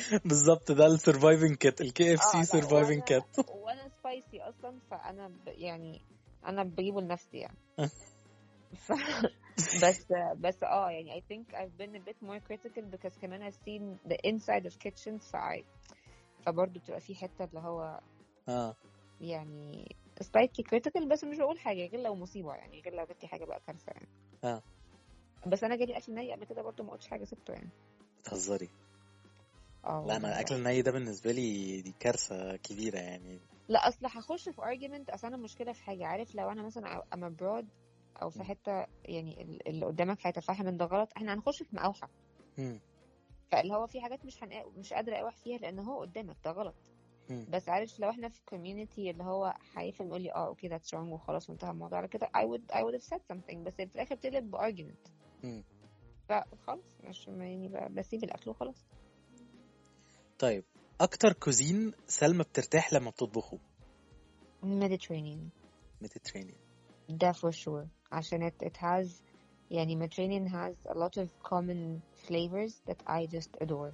بالظبط 0.25 0.73
ده 0.73 0.87
ال 0.87 1.57
surviving 1.57 1.81
kit 1.81 2.15
ال 2.15 2.23
KFC 2.23 2.45
surviving 2.45 2.97
وأنا 2.99 3.05
kit 3.05 3.39
وأنا 3.65 3.89
spicy 3.89 4.41
أصلا 4.43 4.79
فأنا 4.91 5.29
ب... 5.29 5.49
يعني 5.49 6.01
أنا 6.47 6.63
بجيبه 6.63 7.01
لنفسي 7.01 7.37
يعني. 7.39 7.59
ف... 8.77 8.93
بس 9.83 10.07
بس 10.45 10.63
آه 10.63 10.91
يعني 10.91 11.21
I 11.21 11.25
think 11.33 11.55
I've 11.55 11.83
been 11.83 11.95
a 11.97 12.11
bit 12.11 12.29
more 12.29 12.41
critical 12.41 12.83
because 12.97 13.19
كمان 13.23 13.51
I've 13.51 13.57
seen 13.57 14.11
the 14.13 14.17
inside 14.31 14.67
of 14.67 14.79
kitchens 14.79 15.31
ف 15.33 15.37
I... 15.37 15.65
فبرضه 16.47 16.81
بتبقى 16.81 17.01
في 17.01 17.15
حتة 17.15 17.45
اللي 17.45 17.61
هو 17.61 18.01
آه. 18.49 18.77
يعني 19.21 19.97
slightly 20.23 20.65
critical 20.75 21.07
بس 21.07 21.25
مش 21.25 21.39
بقول 21.39 21.59
حاجة 21.59 21.87
غير 21.87 22.01
لو 22.01 22.15
مصيبة 22.15 22.55
يعني 22.55 22.81
غير 22.81 22.95
لو 22.95 23.05
جت 23.05 23.23
لي 23.23 23.29
حاجة 23.29 23.45
بقى 23.45 23.61
كارثة 23.67 23.93
يعني. 23.93 24.09
آه. 24.45 24.63
بس 25.47 25.65
أنا 25.65 25.77
جالي 25.77 25.97
أكل 25.97 26.15
ني 26.15 26.33
قبل 26.33 26.45
كده 26.45 26.63
برضه 26.63 26.85
ما 26.85 26.93
قلتش 26.93 27.09
حاجة 27.09 27.25
سبته 27.25 27.53
يعني. 27.53 27.71
بتهزري؟ 28.21 28.71
آه 29.85 30.05
لا 30.09 30.17
أنا 30.17 30.29
الأكل 30.29 30.55
الني 30.55 30.83
ده 30.83 30.91
بالنسبة 30.91 31.33
لي 31.33 31.81
دي 31.81 31.95
كارثة 32.01 32.57
كبيرة 32.57 32.99
يعني. 32.99 33.41
لا 33.69 33.89
أصل 33.89 34.07
هخش 34.07 34.49
في 34.49 34.61
argument 34.61 35.15
أصل 35.15 35.27
أنا 35.27 35.37
المشكلة 35.37 35.73
في 35.73 35.83
حاجة. 35.83 36.07
عارف 36.07 36.35
لو 36.35 36.51
أنا 36.51 36.63
مثلا 36.63 37.03
I'm 37.15 37.19
abroad 37.19 37.65
أو 38.23 38.31
في. 38.31 38.45
حتة 38.45 38.87
يعني 39.05 39.43
ال- 39.43 39.69
اللي 39.69 39.87
قدامك 39.87 40.27
هيتفهم 40.27 40.67
إن 40.67 40.77
ده 40.77 40.85
غلط 40.85 41.13
إحنا 41.17 41.35
هنخش 41.35 41.63
في 41.63 41.77
مقاوحة 41.77 42.11
مم. 42.59 42.81
فاللي 43.51 43.75
هو 43.75 43.87
في 43.87 44.01
حاجات 44.01 44.25
مش 44.25 44.43
هنقا... 44.45 44.65
مش 44.77 44.93
قادرة 44.93 45.15
أقاوح 45.15 45.37
فيها 45.37 45.59
لأن 45.59 45.79
هو 45.79 46.01
قدامك 46.01 46.37
ده 46.45 46.51
غلط. 46.51 46.75
بس 47.49 47.69
عارف 47.69 48.01
لو 48.01 48.11
إحنا 48.11 48.29
في 48.29 48.41
community 48.51 48.99
اللي 48.99 49.25
هو 49.25 49.55
هيفهم 49.77 50.09
يقول 50.09 50.23
لي 50.23 50.33
آه 50.33 50.47
okay 50.47 50.69
that's 50.69 50.91
wrong 50.95 51.13
وخلاص 51.13 51.51
وانتهى 51.51 51.71
الموضوع 51.71 51.99
على 51.99 52.09
كده 52.09 52.27
I 52.37 52.41
would 52.41 52.75
I 52.75 52.79
would 52.81 52.95
have 53.01 53.05
said 53.09 53.21
something 53.33 53.57
بس 53.57 53.75
في 53.75 53.83
الآخر 53.95 54.15
بتقلب 54.15 54.51
ب 54.51 54.57
argument. 54.57 55.09
فخلاص 56.29 56.97
مش 57.05 57.27
يعني 57.29 57.69
بسيب 57.91 58.25
الأكل 58.25 58.51
وخلاص 58.51 58.87
طيب 60.39 60.65
أكتر 61.01 61.33
كوزين 61.33 61.93
سلمى 62.07 62.43
بترتاح 62.45 62.93
لما 62.93 63.11
بتطبخه 63.11 63.59
Mediterranean 64.63 65.49
ميديترينيان 66.01 66.57
ده 67.09 67.33
for 67.33 67.53
sure 67.53 67.87
عشان 68.12 68.50
it, 68.50 68.66
it 68.66 68.78
has 68.78 69.22
يعني 69.72 69.96
Mediterranean 69.96 70.48
has 70.48 70.76
a 70.90 70.98
lot 70.98 71.18
of 71.18 71.28
common 71.50 72.02
flavors 72.28 72.82
that 72.88 72.98
I 73.08 73.26
just 73.26 73.50
adore 73.62 73.94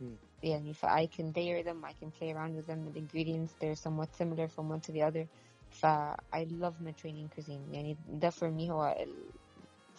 مم. 0.00 0.16
يعني 0.42 0.74
ف 0.74 0.86
I 0.86 1.06
can 1.06 1.32
layer 1.32 1.62
them 1.62 1.84
I 1.84 1.92
can 1.92 2.10
play 2.10 2.30
around 2.32 2.54
with 2.56 2.66
them 2.66 2.92
the 2.92 2.98
ingredients 2.98 3.54
they're 3.60 3.82
somewhat 3.86 4.14
similar 4.16 4.48
from 4.48 4.68
one 4.68 4.80
to 4.80 4.92
the 4.92 5.02
other 5.02 5.26
ف 5.70 5.86
I 6.32 6.44
love 6.50 6.74
Mediterranean 6.80 7.28
cuisine 7.28 7.74
يعني 7.74 7.96
ده 8.08 8.30
for 8.30 8.50
me 8.50 8.70
هو 8.70 8.96
ال... 9.00 9.30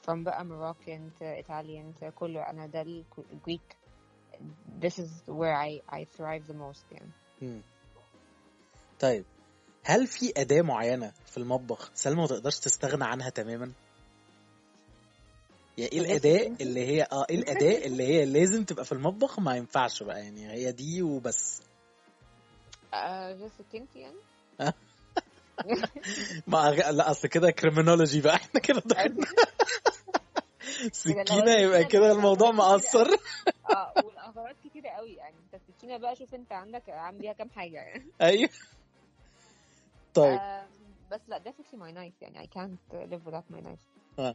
from 0.05 0.23
بقى 0.23 0.45
Moroccan 0.45 1.11
to 1.19 1.25
Italian 1.39 1.93
to 2.01 2.09
كله 2.09 2.41
أنا 2.49 2.65
ده 2.67 2.81
ال 2.81 3.05
Greek 3.47 3.75
this 4.81 4.99
is 4.99 5.09
where 5.27 5.55
I 5.55 5.81
I 5.99 6.05
thrive 6.17 6.47
the 6.47 6.53
most 6.53 6.91
يعني 6.91 7.11
مم. 7.41 7.61
طيب 8.99 9.25
هل 9.84 10.06
في 10.06 10.32
أداة 10.36 10.62
معينة 10.62 11.12
في 11.26 11.36
المطبخ 11.38 11.90
سلمى 11.94 12.20
ما 12.20 12.26
تقدرش 12.26 12.58
تستغنى 12.58 13.04
عنها 13.04 13.30
تماما؟ 13.30 13.72
يعني 15.78 15.92
إيه 15.92 16.00
الأداة 16.00 16.56
اللي 16.60 16.86
هي 16.86 17.06
آه 17.12 17.26
إيه 17.30 17.36
الأداة 17.36 17.86
اللي 17.86 18.04
هي 18.04 18.24
لازم 18.24 18.64
تبقى 18.64 18.84
في 18.84 18.92
المطبخ؟ 18.92 19.40
ما 19.40 19.56
ينفعش 19.56 20.02
بقى 20.02 20.20
يعني 20.20 20.50
هي 20.50 20.72
دي 20.72 21.02
وبس. 21.02 21.62
آه 22.94 23.50
سكينتي 23.58 23.98
يعني؟ 23.98 24.16
ما 26.46 26.68
أغ... 26.68 26.90
لا 26.90 27.10
أصل 27.10 27.28
كده 27.28 27.50
كريمنولوجي 27.50 28.20
بقى 28.20 28.34
إحنا 28.34 28.60
كده 28.60 28.82
دخلنا 28.84 29.26
كده 31.04 31.22
لو 31.22 31.24
سكينة 31.24 31.52
يبقى 31.52 31.84
كده 31.84 32.12
الموضوع 32.12 32.50
مقصر. 32.50 33.06
آه 33.70 33.92
والأغراض 34.04 34.56
كتيرة 34.64 34.88
قوي 34.88 35.12
يعني. 35.12 35.36
أنت 35.36 35.62
السكينة 35.62 35.96
بقى 35.96 36.16
شوف 36.16 36.34
أنت 36.34 36.52
عندك 36.52 36.88
عامل 36.88 37.18
بيها 37.18 37.32
كام 37.32 37.50
حاجة 37.50 37.76
يعني. 37.76 38.06
أيوه. 38.20 38.50
طيب. 40.14 40.38
آه 40.38 40.66
بس 41.11 41.21
لا 41.28 41.38
definitely 41.38 41.76
my 41.76 41.94
knife 41.94 42.23
يعني. 42.23 42.38
I 42.38 42.47
can't 42.47 42.94
live 42.94 43.26
without 43.26 43.54
my 43.56 43.61
knife. 43.61 44.18
آه. 44.18 44.35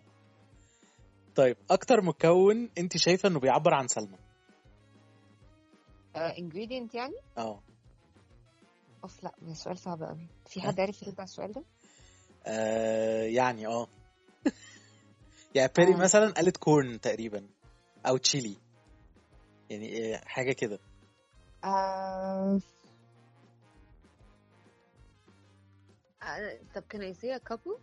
طيب 1.36 1.58
أكتر 1.72 2.02
مكون 2.02 2.70
أنت 2.78 2.98
شايفة 2.98 3.30
إنه 3.30 3.40
بيعبر 3.40 3.74
عن 3.74 3.88
سلمى 3.88 4.18
آه 6.16 6.34
ingredient 6.34 6.96
يعني؟ 6.96 7.16
آه. 7.38 7.60
أوف 9.04 9.24
لا 9.24 9.32
ده 9.42 9.54
سؤال 9.54 9.78
صعب 9.78 10.04
قوي 10.04 10.28
في 10.48 10.62
حد 10.62 10.80
عارف 10.80 11.02
يرد 11.02 11.16
على 11.20 11.24
السؤال 11.28 11.52
ده؟ 11.52 11.64
آه، 12.46 13.24
يعني 13.24 13.68
آه. 13.68 13.88
يعني 15.56 15.72
بيري 15.78 15.94
آه. 15.94 15.98
مثلا 15.98 16.32
قالت 16.32 16.58
كورن 16.58 17.02
تقريبا 17.02 17.48
أو 18.06 18.18
تشيلي 18.18 18.58
يعني 19.70 19.86
إيه، 19.86 20.18
حاجة 20.26 20.52
كده. 20.52 20.80
آه 21.64 22.60
طب 26.76 26.84
can 26.94 27.00
I 27.02 27.14
say 27.14 27.32
a 27.32 27.40
couple? 27.40 27.80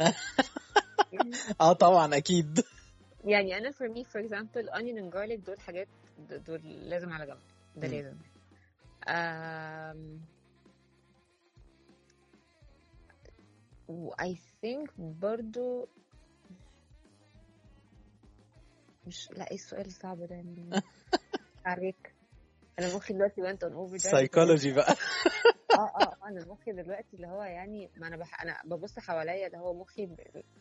آه 1.60 1.72
طبعا 1.72 2.16
أكيد. 2.16 2.64
يعني 3.24 3.58
أنا 3.58 3.70
for 3.70 3.88
me 3.88 4.04
for 4.04 4.20
example 4.28 4.70
onion 4.74 4.98
and 4.98 5.12
garlic 5.14 5.46
دول 5.46 5.60
حاجات 5.60 5.88
دول 6.18 6.60
لازم 6.90 7.12
على 7.12 7.26
جنب. 7.26 7.38
ده. 7.76 7.88
لازم. 7.88 8.16
um, 9.06 10.20
و 13.88 14.10
I 14.14 14.34
think 14.62 14.90
برضو 14.98 15.88
مش 19.06 19.30
لا 19.30 19.50
إيه 19.50 19.54
السؤال 19.56 19.86
الصعب 19.86 20.18
ده؟ 20.22 20.34
يعني 20.34 20.70
عليك. 21.66 22.14
انا 22.79 22.95
مخي 22.95 23.13
دلوقتي 23.13 23.41
went 23.41 23.59
on 23.69 23.73
overdrive 23.73 24.11
سايكولوجي 24.11 24.71
بقى 24.73 24.95
اه 25.73 25.75
اه 25.75 26.01
آه، 26.03 26.27
انا 26.27 26.45
مخي 26.47 26.71
دلوقتي 26.71 27.15
اللي 27.15 27.27
هو 27.27 27.43
يعني 27.43 27.89
ما 27.97 28.07
انا 28.07 28.17
بح... 28.17 28.41
انا 28.41 28.57
ببص 28.65 28.99
حواليا 28.99 29.47
اللي 29.47 29.57
هو 29.57 29.73
مخي 29.73 30.05
ب... 30.05 30.15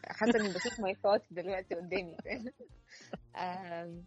حاسه 0.06 0.38
اني 0.40 0.48
بشوف 0.48 0.80
ماي 0.80 0.94
ثوت 0.94 1.22
دلوقتي 1.30 1.74
قدامي 1.74 2.16
um, 3.34 4.04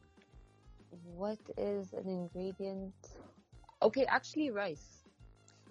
what 1.21 1.41
is 1.57 1.93
an 1.93 2.07
ingredient 2.07 3.09
okay 3.85 4.05
actually 4.05 4.51
rice 4.51 5.05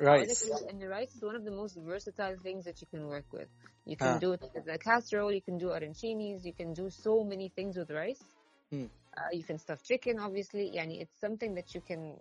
رايس 0.00 0.44
Honestly, 0.44 0.68
and 0.70 0.80
the 0.82 0.88
rice 0.88 1.14
is 1.16 1.22
one 1.22 1.36
of 1.36 1.44
the 1.44 1.50
most 1.62 1.76
versatile 1.76 2.36
things 2.46 2.64
that 2.64 2.76
you 2.82 2.86
can 2.92 3.02
work 3.14 3.28
with. 3.38 3.48
You 3.86 3.96
can 3.96 4.14
Ah. 4.16 4.18
do 4.26 4.32
it 4.36 4.42
as 4.58 4.66
a 4.76 4.78
casserole, 4.88 5.32
you 5.38 5.44
can 5.48 5.56
do 5.64 5.68
arancinis, 5.76 6.38
you 6.48 6.54
can 6.60 6.70
do 6.80 6.86
so 7.06 7.12
many 7.32 7.48
things 7.56 7.74
with 7.80 7.90
rice. 8.02 8.24
Hmm. 8.72 8.88
Uh, 9.17 9.21
you 9.37 9.43
can 9.43 9.57
stuff 9.57 9.81
chicken, 9.83 10.19
obviously. 10.19 10.75
يعني 10.75 11.05
it's 11.05 11.27
something 11.27 11.55
that 11.55 11.75
you 11.75 11.81
can 11.91 12.13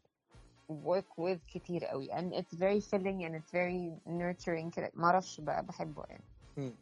work 0.85 1.19
with 1.19 1.39
كتير 1.55 1.85
قوي. 1.85 2.09
And 2.13 2.33
it's 2.35 2.55
very 2.59 2.81
filling 2.81 3.25
and 3.25 3.35
it's 3.35 3.51
very 3.53 3.93
nurturing. 4.07 4.71
كده. 4.71 4.91
معرفش 4.95 5.41
بقى 5.41 5.67
بحبه 5.67 6.03
يعني. 6.09 6.75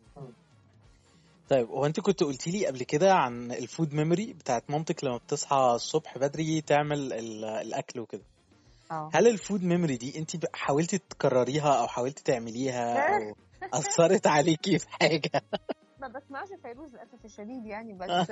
طيب 1.49 1.69
هو 1.69 1.87
أنت 1.87 2.01
كنت 2.01 2.23
قلتي 2.23 2.51
لي 2.51 2.67
قبل 2.67 2.83
كده 2.83 3.15
عن 3.15 3.53
ال 3.53 3.61
food 3.61 3.95
memory 3.95 4.33
بتاعت 4.33 4.71
مامتك 4.71 5.05
لما 5.05 5.17
بتصحى 5.17 5.73
الصبح 5.75 6.19
بدري 6.19 6.61
تعمل 6.61 7.13
ال- 7.13 7.45
الأكل 7.45 8.01
وكده. 8.01 8.23
آه. 8.91 9.11
هل 9.15 9.27
ال 9.29 9.36
food 9.36 9.65
memory 9.65 9.97
دي 9.97 10.19
أنت 10.19 10.31
حاولتي 10.57 10.99
تكرريها 10.99 11.81
أو 11.81 11.87
حاولتي 11.87 12.23
تعمليها 12.25 13.17
أو 13.19 13.35
أثرت 13.73 14.27
عليكي 14.27 14.79
في 14.79 14.89
حاجة؟ 14.89 15.43
ما 16.01 16.09
بسمعش 16.09 16.49
فيروز 16.63 16.93
للأسف 16.95 17.25
الشديد 17.25 17.67
يعني 17.67 17.93
بس 18.01 18.31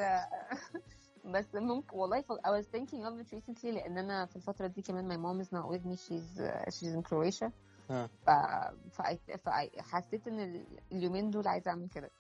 بس 1.25 1.55
ممكن 1.55 1.99
والله 1.99 2.21
ف... 2.21 2.33
I 2.33 2.51
was 2.61 2.67
thinking 2.67 3.03
of 3.05 3.21
it 3.21 3.37
recently 3.37 3.65
لأن 3.65 3.99
أنا 3.99 4.27
في 4.27 4.37
الفترة 4.37 4.67
دي 4.67 4.83
كمان 4.83 5.09
my 5.09 5.17
mom 5.17 5.47
is 5.47 5.51
not 5.51 5.67
with 5.69 5.85
me 5.87 5.97
she's 5.97 6.41
uh, 6.41 6.71
she's 6.71 6.95
in 6.95 7.03
Croatia 7.03 7.51
آه. 7.91 8.09
ف... 8.27 8.31
ف... 8.93 9.03
فحسيت 9.79 10.29
ان 10.29 10.41
ال- 10.41 10.67
اليومين 10.93 11.31
دول 11.31 11.49
عايزه 11.49 11.71
اعمل 11.71 11.89
كده 11.89 12.11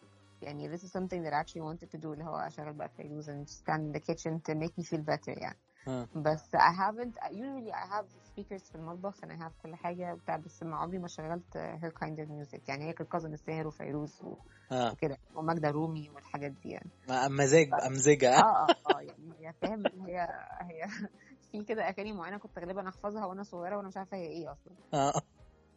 يعني 0.42 0.76
this 0.76 0.80
is 0.80 0.88
something 0.90 1.22
that 1.24 1.32
I 1.32 1.40
actually 1.44 1.62
wanted 1.62 1.90
to 1.96 1.98
do 2.02 2.06
اللي 2.06 2.24
هو 2.24 2.36
اشغل 2.36 2.72
بقى 2.72 2.88
فيروز 2.88 3.30
and 3.30 3.48
stand 3.48 3.80
in 3.80 3.98
the 3.98 4.00
kitchen 4.00 4.32
to 4.48 4.54
make 4.54 4.72
me 4.80 4.84
feel 4.84 5.02
better 5.12 5.28
يعني 5.38 5.58
آه. 5.88 6.08
بس 6.16 6.56
I 6.56 6.72
haven't 6.80 7.14
usually 7.30 7.72
I 7.72 7.86
have 7.94 8.06
speakers 8.30 8.62
في 8.70 8.74
المطبخ 8.74 9.14
and 9.20 9.28
I 9.28 9.42
have 9.44 9.62
كل 9.62 9.74
حاجة 9.74 10.14
بتاع 10.14 10.36
بس 10.36 10.62
ما 10.62 10.76
عمري 10.76 10.98
ما 10.98 11.08
شغلت 11.08 11.78
her 11.82 11.90
kind 12.04 12.16
of 12.18 12.28
music 12.28 12.60
يعني 12.68 12.84
هي 12.84 12.92
كانت 12.92 13.10
كاظم 13.10 13.32
الساهر 13.32 13.66
وفيروز 13.66 14.22
و- 14.22 14.36
آه. 14.74 14.92
وكده 14.92 15.18
وماجدة 15.34 15.70
رومي 15.70 16.10
والحاجات 16.10 16.52
دي 16.52 16.68
يعني. 16.70 16.90
ما- 17.08 17.28
مزاج 17.28 17.70
بقى 17.70 17.90
مزاجة. 17.90 18.38
آه 18.38 18.66
آه 18.86 19.00
يعني 19.00 19.32
هي 19.40 19.52
فاهم 19.62 19.82
هي 20.06 20.28
هي 20.60 20.86
في 21.52 21.64
كده 21.64 21.88
أغاني 21.88 22.12
معينة 22.12 22.38
كنت 22.38 22.58
غالبا 22.58 22.88
أحفظها 22.88 23.24
وأنا 23.26 23.42
صغيرة 23.42 23.76
وأنا 23.76 23.88
مش 23.88 23.96
عارفة 23.96 24.16
هي 24.16 24.26
إيه 24.26 24.52
أصلا. 24.52 24.72
آه. 24.94 25.12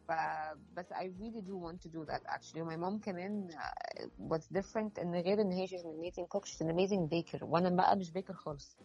ف 0.08 0.12
بس 0.76 0.86
I 0.92 1.04
really 1.20 1.42
do 1.42 1.54
want 1.66 1.82
to 1.82 1.88
do 1.88 2.04
that 2.10 2.22
actually. 2.26 2.62
My 2.70 2.76
mom 2.76 3.04
كمان 3.04 3.48
what's 4.28 4.58
different 4.58 4.98
إن 5.00 5.14
غير 5.14 5.40
إن 5.40 5.52
هي 5.52 5.66
she's 5.66 5.80
an 5.82 5.86
amazing 6.00 6.26
cook 6.36 6.44
she's 6.46 6.66
an 6.66 6.70
amazing 6.70 7.08
baker. 7.08 7.42
وأنا 7.42 7.70
بقى 7.70 7.96
مش 7.96 8.10
baker 8.12 8.32
خالص. 8.32 8.76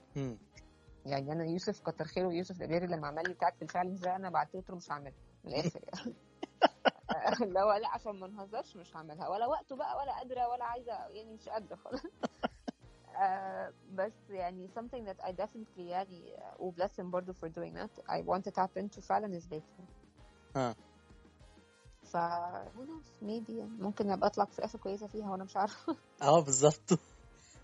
يعني 1.05 1.31
أنا 1.31 1.45
يوسف 1.45 1.79
كتر 1.81 2.05
خيره 2.05 2.33
يوسف 2.33 2.57
الابيري 2.57 2.87
لما 2.87 3.07
عمل 3.07 3.23
لي 3.27 3.33
بتاعت 3.33 3.61
الفعل 3.61 3.95
ده 3.95 4.15
أنا 4.15 4.29
بعت 4.29 4.55
له 4.55 4.75
مش 4.75 4.91
هعملها 4.91 5.13
من 5.43 5.51
الآخر 5.53 5.79
لا 7.55 7.87
عشان 7.87 8.19
ما 8.19 8.27
نهزرش 8.27 8.75
مش 8.75 8.95
هعملها. 8.95 9.27
ولا 9.27 9.47
وقته 9.47 9.75
بقى 9.75 9.97
ولا 9.97 10.17
قادرة 10.17 10.47
ولا 10.47 10.65
عايزة 10.65 10.91
يعني 10.91 11.33
مش 11.33 11.49
قادرة 11.49 11.75
خلاص. 11.75 12.01
آه 13.21 13.73
بس 13.93 14.13
يعني 14.29 14.69
something 14.75 15.05
that 15.07 15.25
I 15.25 15.31
definitely 15.31 15.79
يعني 15.79 16.37
و 16.59 16.71
bless 16.71 16.91
him 17.01 17.05
برضه 17.05 17.33
for 17.33 17.49
doing 17.49 17.73
that. 17.73 18.03
I 18.09 18.21
want 18.21 18.43
to 18.43 18.51
tap 18.51 18.77
into 18.77 19.01
فعلا 19.01 19.39
is 19.39 19.43
baking 19.55 19.85
آه. 20.55 20.75
ف 22.03 22.17
who 22.75 22.85
knows 22.85 23.23
maybe 23.23 23.49
يعني. 23.49 23.77
ممكن 23.79 24.09
أبقى 24.11 24.27
أطلع 24.27 24.45
في 24.45 24.59
الآخر 24.59 24.79
كويسة 24.79 25.07
فيها 25.07 25.29
وأنا 25.31 25.43
مش 25.43 25.57
عارفة. 25.57 25.95
آه 26.21 26.39
بالظبط. 26.41 26.99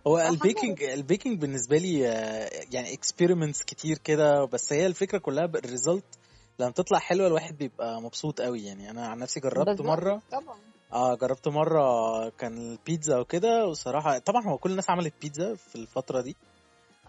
هو 0.07 0.17
آه، 0.17 0.29
ال 0.29 0.37
baking 0.37 0.83
ال 0.83 0.91
baking 0.91 1.39
بالنسبة 1.41 1.77
لي 1.77 2.07
آه، 2.09 2.49
يعني 2.71 2.93
experiments 2.93 3.63
كتير 3.63 3.97
كده. 3.97 4.45
بس 4.45 4.73
هي 4.73 4.85
الفكرة 4.85 5.17
كلها 5.17 5.45
بال 5.45 5.63
result 5.63 6.18
لما 6.59 6.71
تطلع 6.71 6.99
حلوة 6.99 7.27
الواحد 7.27 7.57
بيبقى 7.57 8.01
مبسوط 8.01 8.41
قوي 8.41 8.63
يعني. 8.63 8.89
أنا 8.89 9.07
عن 9.07 9.19
نفسي 9.19 9.39
جربت 9.39 9.81
مرة 9.81 10.21
طبعا. 10.31 10.59
آه 10.93 11.15
جربت 11.15 11.47
مرة 11.47 12.29
كان 12.29 12.57
البيتزا 12.57 13.17
وكده 13.19 13.65
وصراحة 13.67 14.17
طبعا 14.17 14.43
هو 14.47 14.57
كل 14.57 14.71
الناس 14.71 14.89
عملت 14.89 15.13
بيتزا 15.21 15.55
في 15.55 15.75
الفترة 15.75 16.21
دي. 16.21 16.35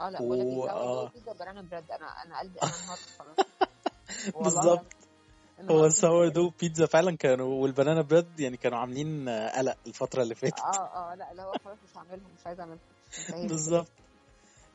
آه 0.00 0.10
لا 0.10 0.18
بقول 0.18 0.38
لك 0.38 0.46
و- 0.46 0.66
آه. 0.68 1.08
pizza 1.08 1.34
banana 1.34 1.62
bread 1.70 1.92
أنا 1.92 2.22
أنا 2.24 2.38
قلبي 2.40 2.58
أنا 2.62 2.70
خلاص. 3.18 3.36
بالظبط. 4.40 4.86
هو 5.70 5.84
ال 5.86 5.93
sour. 5.93 6.28
dough 6.28 6.50
بيتزا 6.60 6.86
فعلا 6.86 7.16
كانوا 7.16 7.62
وال 7.62 7.72
banana 7.72 8.02
bread 8.02 8.40
يعني 8.40 8.56
كانوا 8.56 8.78
عاملين 8.78 9.28
قلق 9.28 9.76
الفترة 9.86 10.22
اللي 10.22 10.34
فاتت. 10.34 10.58
آه 10.60 11.12
آه 11.12 11.14
لا 11.14 11.30
اللي 11.30 11.42
هو 11.42 11.52
خلاص 11.64 11.78
مش 11.90 11.96
هعملهم 11.96 12.30
مش 12.40 12.46
عايزة 12.46 12.60
أعملهم. 12.62 12.80
بالظبط. 13.48 13.88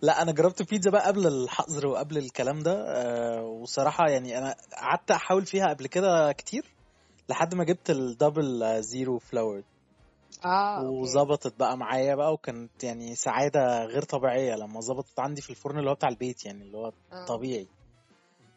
لا 0.02 0.22
أنا 0.22 0.32
جربت 0.32 0.70
بيتزا 0.70 0.92
بقى 0.92 1.08
قبل 1.08 1.28
الحظر 1.28 1.88
وقبل 1.88 2.18
الكلام 2.18 2.60
ده 2.60 2.72
آه، 2.88 3.42
وصراحة 3.44 4.10
يعني 4.10 4.38
أنا 4.38 4.56
قعدت 4.78 5.12
أحاول 5.12 5.46
فيها 5.46 5.68
قبل 5.70 5.88
كده 5.88 6.32
كتير 6.32 6.66
لحد 7.30 7.56
ما 7.56 7.64
جبت 7.64 7.90
ال 7.90 8.03
double 8.03 8.82
zero 8.84 9.20
flour 9.20 9.64
آه 10.46 10.84
وظبطت 10.84 11.60
بقى 11.60 11.78
معايا 11.78 12.16
بقى 12.16 12.34
وكانت 12.34 12.84
يعني 12.84 13.16
سعادة 13.16 13.86
غير 13.86 14.02
طبيعية 14.02 14.56
لما 14.56 14.80
ظبطت 14.80 15.20
عندي 15.20 15.42
في 15.42 15.50
الفرن 15.50 15.80
اللي 15.80 15.90
هو 15.90 15.94
بتاع 15.96 16.10
البيت 16.10 16.46
يعني 16.46 16.64
اللي 16.64 16.78
هو 16.78 16.92
آه. 17.14 17.26
طبيعي 17.26 17.68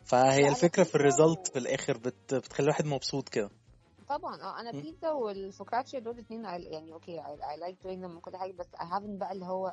فهي 0.05 0.49
الفكرة 0.49 0.83
في 0.85 0.95
ال 0.95 1.03
result 1.03 1.49
و- 1.49 1.53
في 1.53 1.59
الآخر 1.59 1.97
بت... 1.99 2.35
بتخلي 2.35 2.65
الواحد 2.65 2.87
مبسوط 2.87 3.29
كده 3.29 3.51
طبعا 4.09 4.43
آه 4.43 4.61
أنا. 4.61 4.71
بيتزا 4.73 5.11
والفوكاتشي 5.11 6.01
دول 6.01 6.15
الاثنين 6.15 6.45
يعني 6.45 6.93
okay 6.93 7.21
I, 7.21 7.25
I 7.25 7.61
like 7.61 7.87
doing 7.87 8.03
them 8.07 8.17
وكل 8.17 8.37
حاجة 8.37 8.53
بس 8.53 8.67
I 8.67 8.85
haven't 8.85 9.19
بقى 9.19 9.33
اللي 9.33 9.45
هو 9.47 9.73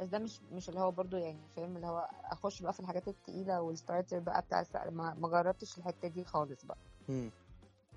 بس 0.00 0.08
ده 0.08 0.18
مش 0.18 0.40
مش 0.52 0.68
اللي 0.68 0.80
هو 0.80 0.90
برضو 0.90 1.16
يعني 1.16 1.48
فاهم 1.56 1.76
اللي 1.76 1.86
هو 1.86 2.08
أخش 2.24 2.62
بقى 2.62 2.72
في 2.72 2.80
الحاجات 2.80 3.08
التقيلة 3.08 3.60
وال 3.62 3.74
starter 3.74 4.18
بقى 4.18 4.42
بتاع 4.42 4.60
ال 4.60 4.66
sour 4.66 4.90
ما, 4.90 5.14
ما 5.14 5.28
جربتش 5.28 5.78
الحتة 5.78 6.08
دي 6.08 6.24
خالص 6.24 6.64
بقى. 6.64 6.78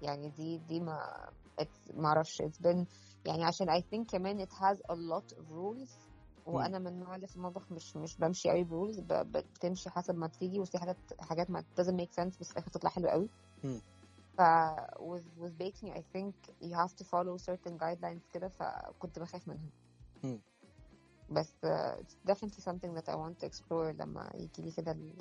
يعني 0.01 0.29
دي 0.29 0.57
دي 0.57 0.79
ما 0.79 1.29
it's 1.61 1.95
ما 1.95 2.07
أعرفش 2.07 2.41
it's 2.41 2.61
been 2.63 2.85
يعني 3.25 3.43
عشان 3.43 3.79
I 3.79 3.81
think 3.81 4.11
كمان 4.11 4.45
it 4.45 4.49
has 4.49 4.77
a 4.77 4.95
lot 4.95 5.37
of 5.37 5.43
rules 5.49 5.91
وأنا 6.45 6.79
من 6.79 6.87
النوع 6.87 7.15
اللي 7.15 7.27
في 7.27 7.35
المطبخ 7.35 7.71
مش 7.71 7.95
مش 7.95 8.17
بمشي 8.17 8.49
قوي 8.49 8.63
ب 8.63 8.69
rules 8.69 8.99
بتمشي 9.09 9.89
حسب 9.89 10.15
ما 10.17 10.27
تيجي 10.27 10.59
وفي 10.59 10.77
حاجات 10.77 10.97
حاجات 11.19 11.49
ما 11.49 11.63
doesn't 11.81 12.01
make 12.01 12.23
sense 12.23 12.39
بس 12.39 12.47
في 12.47 12.51
الآخر 12.51 12.71
تطلع 12.71 12.89
حلوة 12.89 13.11
قوي. 13.11 13.29
ف 14.37 14.41
with, 14.95 15.43
with 15.43 15.53
baking 15.63 15.89
I 15.91 16.01
think 16.15 16.33
you 16.61 16.75
have 16.75 16.95
to 16.95 17.03
follow 17.03 17.37
certain 17.37 17.77
guidelines 17.77 18.31
كده 18.33 18.47
فكنت 18.47 19.19
بخاف 19.19 19.47
منها. 19.47 19.69
بس 21.29 21.49
uh, 21.65 22.01
it's 22.01 22.31
definitely 22.31 22.61
something 22.61 22.93
that 22.95 23.09
I 23.09 23.15
want 23.15 23.39
to 23.41 23.47
explore 23.47 24.01
لما 24.01 24.31
يجي 24.35 24.61
لي 24.61 24.71
كده 24.71 24.91
ال 24.91 25.13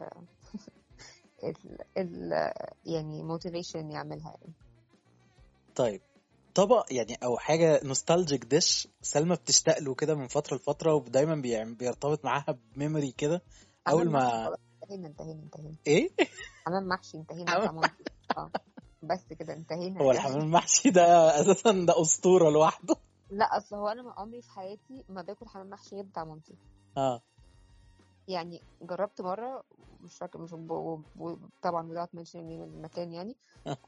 ال 1.44 1.78
ال 1.98 2.52
يعني 2.84 3.38
motivation 3.38 3.76
إني 3.76 3.96
أعملها 3.96 4.36
يعني. 4.40 4.52
طيب. 5.74 6.00
طبق 6.54 6.86
يعني 6.90 7.18
أو 7.22 7.38
حاجة 7.38 7.80
نوستالجيك 7.84 8.44
ديش 8.44 8.88
سلمى 9.02 9.36
بتشتاق 9.36 9.78
له 9.78 9.94
كده 9.94 10.14
من 10.14 10.26
فترة 10.26 10.56
لفترة 10.56 10.94
ودايما 10.94 11.34
بيرتبط 11.78 12.24
معاها 12.24 12.58
بميموري 12.74 13.12
كده 13.12 13.42
أول 13.88 14.10
ما 14.10 14.54
انتهينا 14.82 15.08
انتهينا 15.08 15.42
انتهينا. 15.42 15.76
إيه؟ 15.86 16.10
حمام 16.66 16.88
محشي 16.88 17.16
انتهينا. 17.16 17.56
آه. 18.36 18.50
بس 19.02 19.24
كده 19.38 19.54
انتهينا 19.54 20.00
هو 20.02 20.10
الحمام 20.10 20.40
المحشي 20.40 20.90
ده 20.90 21.40
أساسا 21.40 21.72
ده 21.72 22.00
أسطورة 22.00 22.50
لوحده. 22.50 22.96
لا 23.30 23.56
أصل 23.56 23.76
هو 23.76 23.88
أنا 23.88 24.02
ما 24.02 24.12
عمري 24.12 24.42
في 24.42 24.50
حياتي 24.50 25.04
ما 25.08 25.22
باكل 25.22 25.46
حمام 25.48 25.70
محشي 25.70 25.94
غير 25.96 26.04
بتاع 26.04 26.24
مامتي. 26.24 26.54
آه. 26.96 27.22
يعني 28.28 28.62
جربت 28.82 29.20
مرة 29.20 29.64
مش 30.00 30.16
فاكر 30.18 30.38
مش 30.38 30.50
طبعا 31.62 31.88
without 31.92 32.08
mentioning 32.18 32.32
name 32.34 32.62
المكان 32.74 33.12
يعني. 33.12 33.36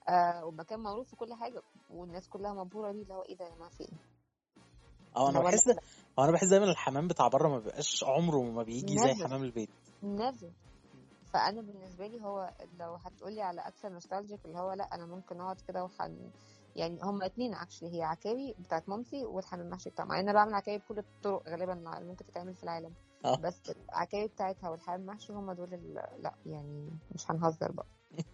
آه. 0.09 0.45
ومكان 0.45 0.81
معروف 0.81 1.09
في 1.11 1.17
كل 1.17 1.35
حاجة 1.35 1.63
والناس 1.91 2.29
كلها 2.29 2.53
مبهورة 2.53 2.93
بيه 2.93 3.03
اللي 3.03 3.15
هو 3.15 3.23
إيه 3.23 3.37
ده 3.37 3.45
يا 3.45 3.55
جماعة 3.55 3.71
في 3.71 3.81
إيه؟ 3.81 3.89
آه 5.17 5.31
أنا 5.31 5.41
بحس 5.41 5.69
هو 6.19 6.25
أنا 6.25 6.33
بحس 6.33 6.47
دايما 6.49 6.65
الحمام 6.71 7.09
بتاع 7.09 7.29
بره 7.29 7.49
ما 7.49 7.59
بيبقاش 7.59 8.05
عمره 8.05 8.43
ما 8.43 8.63
بيجي 8.63 8.99
زي 8.99 9.15
never 9.15 9.25
حمام 9.27 9.43
البيت. 9.43 9.71
never 10.03 10.47
فأنا 11.33 11.61
بالنسبة 11.61 12.07
لي 12.07 12.23
هو 12.25 12.51
لو 12.79 12.95
هتقولي 12.95 13.43
على 13.43 13.61
أكثر 13.61 13.89
nostalgic 13.89 14.45
اللي 14.45 14.59
هو 14.59 14.73
لا 14.73 14.95
أنا 14.95 15.07
ممكن 15.07 15.41
أقعد 15.41 15.61
كده 15.69 15.85
وحن 15.85 16.31
يعني 16.77 16.99
هما 17.03 17.27
اتنين 17.27 17.55
actually 17.55 17.99
هي 17.99 18.03
عكاوي 18.03 18.55
بتاعت 18.59 18.89
مامتي 18.89 19.25
والحمام 19.25 19.67
المحشي 19.67 19.91
بتاع 19.91 20.05
مع 20.05 20.15
ان 20.21 20.29
أنا 20.29 20.33
بعمل 20.33 20.55
عكاوي 20.55 20.79
بكل 20.79 20.99
الطرق 20.99 21.49
غالبا 21.49 21.73
اللي 21.73 22.09
ممكن 22.09 22.25
تتعمل 22.25 22.55
في 22.55 22.63
العالم. 22.63 22.95
آه. 23.25 23.37
بس 23.37 23.71
العكاوي 23.71 24.27
بتاعتها 24.27 24.71
والحمام 24.71 25.01
المحشي 25.01 25.33
هما 25.33 25.55
دول 25.55 25.71
لا 26.19 26.35
يعني 26.47 26.91
مش 27.15 27.31
هنهزر 27.31 27.73
بقى. 27.73 27.87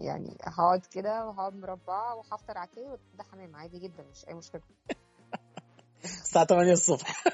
يعني 0.00 0.36
هقعد 0.42 0.86
كده 0.86 1.26
وهقعد 1.26 1.54
مربعة 1.54 2.14
وهفطر 2.14 2.58
عكاوي 2.58 2.86
وده 2.86 3.22
حمام 3.32 3.56
عادي 3.56 3.78
جدا 3.78 4.02
مش 4.02 4.28
أي 4.28 4.34
مشكلة. 4.34 4.62
الساعة 6.04 6.44
8 6.44 6.72
الصبح. 6.72 7.24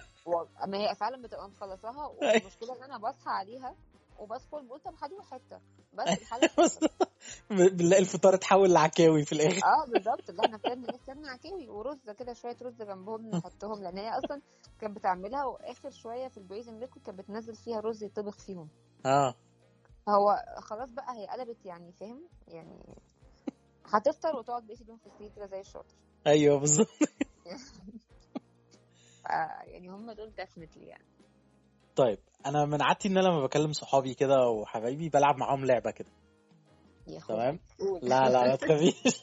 ما 0.67 0.79
هي 0.79 0.95
فعلا 0.95 1.23
بتبقى 1.23 1.49
مخلصاها 1.49 2.07
والمشكلة 2.21 2.77
إن 2.77 2.83
أنا 2.83 2.99
بصحى 2.99 3.31
عليها 3.31 3.75
وبدخل 4.19 4.67
بقول 4.67 4.81
طب 4.81 4.95
هدوق 5.03 5.23
حتة. 5.25 5.61
بس 5.93 6.09
الحالة 6.09 6.51
بس 6.59 6.79
بنلاقي 7.51 8.03
الفطار 8.03 8.35
اتحول 8.35 8.73
لعكاوي 8.73 9.25
في 9.25 9.33
الآخر. 9.33 9.61
آه 9.67 9.91
بالظبط. 9.91 10.31
اللي 10.31 10.43
إحنا 10.43 10.59
فعلا 10.59 10.81
نستنى 10.95 11.29
عكاوي 11.29 11.69
ورز 11.69 12.11
كده 12.19 12.33
شوية 12.33 12.57
رز 12.63 12.83
جنبهم 12.83 13.31
نحطهم 13.31 13.83
لأن 13.83 13.99
هي 13.99 14.11
أصلا 14.11 14.43
كانت 14.81 14.97
بتعملها 14.97 15.45
وآخر 15.45 15.91
شوية 15.91 16.29
في 16.29 16.37
ال 16.39 16.43
braising 16.43 16.79
liquid 16.79 17.05
كانت 17.07 17.19
بتنزل 17.19 17.55
فيها 17.55 17.81
رز 17.81 18.05
يطبخ 18.05 18.39
فيهم. 18.39 18.69
آه. 19.07 19.35
هو 20.09 20.45
خلاص 20.59 20.91
بقى 20.91 21.17
هي 21.17 21.27
قلبت 21.27 21.67
يعني 21.67 21.93
فاهم؟ 21.93 22.29
يعني 22.49 22.95
هتفطر 23.85 24.37
وتقعد 24.37 24.67
بقية 24.67 24.81
اليوم 24.81 24.99
في 24.99 25.07
السرير 25.07 25.31
كده 25.37 25.47
زي 25.47 25.61
الشاطر. 25.61 25.95
أيوه 26.27 26.59
بالظبط. 26.59 26.89
يعني 29.67 29.89
هم 29.89 30.13
دول 30.13 30.33
definitely 30.41 30.83
يعني. 30.83 31.05
طيب 31.97 32.19
أنا 32.47 32.65
من 32.65 32.83
عادتي 32.83 33.09
إن 33.09 33.19
أنا 33.19 33.29
لما 33.29 33.43
بكلم 33.43 33.73
صحابي 33.73 34.15
كده 34.15 34.49
وحبايبي 34.49 35.09
بلعب 35.09 35.37
معاهم 35.37 35.65
لعبة 35.65 35.91
كده. 35.91 36.09
تمام؟ 37.29 37.61
لا 38.03 38.29
لا 38.29 38.47
ما 38.49 38.57
تخافيش. 38.63 39.23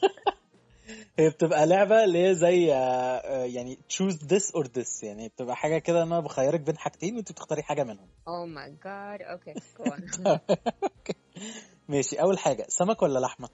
هي 1.18 1.28
بتبقى 1.30 1.66
لعبة 1.66 2.04
اللي 2.04 2.28
هي 2.28 2.34
زي 2.34 2.74
آه، 2.74 2.76
آه، 2.76 3.44
يعني 3.44 3.76
choose 3.92 4.14
this 4.16 4.52
or 4.60 4.64
this. 4.66 5.04
يعني 5.04 5.28
بتبقى 5.28 5.56
حاجة 5.56 5.78
كده 5.78 6.02
أنا 6.02 6.20
بخيرك 6.20 6.60
بين 6.60 6.78
حاجتين 6.78 7.16
وأنت 7.16 7.32
بتختاري 7.32 7.62
حاجة 7.62 7.84
منهم. 7.84 8.08
Oh 8.28 8.46
my 8.56 8.70
god. 8.84 9.30
أوكي 9.30 9.54
go 9.54 9.84
on. 9.90 10.28
ماشي. 11.88 12.16
أول 12.22 12.38
حاجة 12.38 12.66
سمك 12.68 13.02
ولا 13.02 13.18
لحمة؟ 13.18 13.48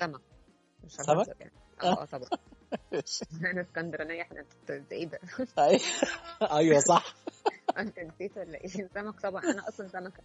سمك. 0.00 0.20
سمك؟ 0.88 1.26
يعني. 1.40 1.52
آه 1.82 2.02
آه 2.02 2.04
طبعا. 2.04 2.28
إحنا 3.44 3.60
اسكندرانية 3.60 4.22
إحنا 4.22 4.44
إيه 4.92 5.06
ده؟ 5.06 5.18
أي- 5.60 5.82
أيوه 6.52 6.78
صح. 6.80 7.14
أنت 7.78 7.98
نسيت 7.98 8.36
ولا 8.38 8.58
إيه؟ 8.64 8.68
سمك 8.94 9.20
طبعا. 9.20 9.42
أنا 9.42 9.68
أصلا 9.68 9.88
سمكة. 9.88 10.22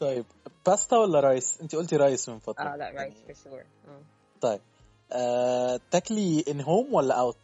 طيب 0.00 0.24
باستا 0.66 0.96
ولا 0.96 1.20
rice 1.20 1.60
انت 1.60 1.74
قلتي 1.74 1.96
rice 1.96 2.28
من 2.28 2.38
فترة. 2.38 2.64
آه 2.72 2.76
لا 2.76 3.10
for 3.28 3.34
sure. 3.34 3.64
آه. 3.88 4.00
طيب 4.40 4.60
آه، 5.12 5.80
تاكلي 5.90 6.44
in 6.48 6.60
home 6.60 6.94
ولا 6.94 7.14
out 7.14 7.36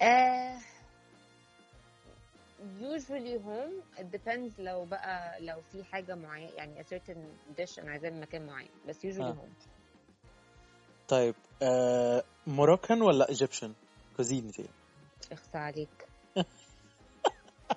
آه، 0.00 0.58
usually 2.80 3.38
home. 3.38 4.00
It 4.00 4.06
depends 4.16 4.60
لو 4.60 4.84
بقى 4.84 5.40
لو 5.40 5.60
في 5.72 5.84
حاجة 5.84 6.14
معينة 6.14 6.52
يعني 6.52 6.84
a 6.84 6.86
certain 6.86 7.18
dish 7.58 7.78
أنا 7.78 7.90
عايزاه 7.90 8.10
من 8.10 8.20
مكان 8.20 8.46
معين 8.46 8.70
بس 8.88 9.06
usually 9.06 9.20
آه. 9.20 9.32
home. 9.32 9.68
طيب 11.08 11.34
آه، 11.62 12.22
Moroccan 12.46 13.02
ولا 13.02 13.28
Egyptian 13.28 13.72
cuisine 14.16 14.50
دي 14.50 14.66
اخصى 15.32 15.58
عليك. 15.58 16.07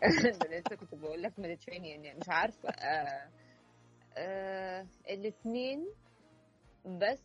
لسه 0.51 0.75
كنت 0.75 0.95
بقول 0.95 1.23
لك 1.23 1.33
Mediterranean 1.33 1.83
يعني 1.83 2.19
مش 2.19 2.29
عارفة. 2.29 2.69
آه 2.69 3.29
آه 4.17 4.87
الاتنين 5.09 5.87
بس 6.85 7.23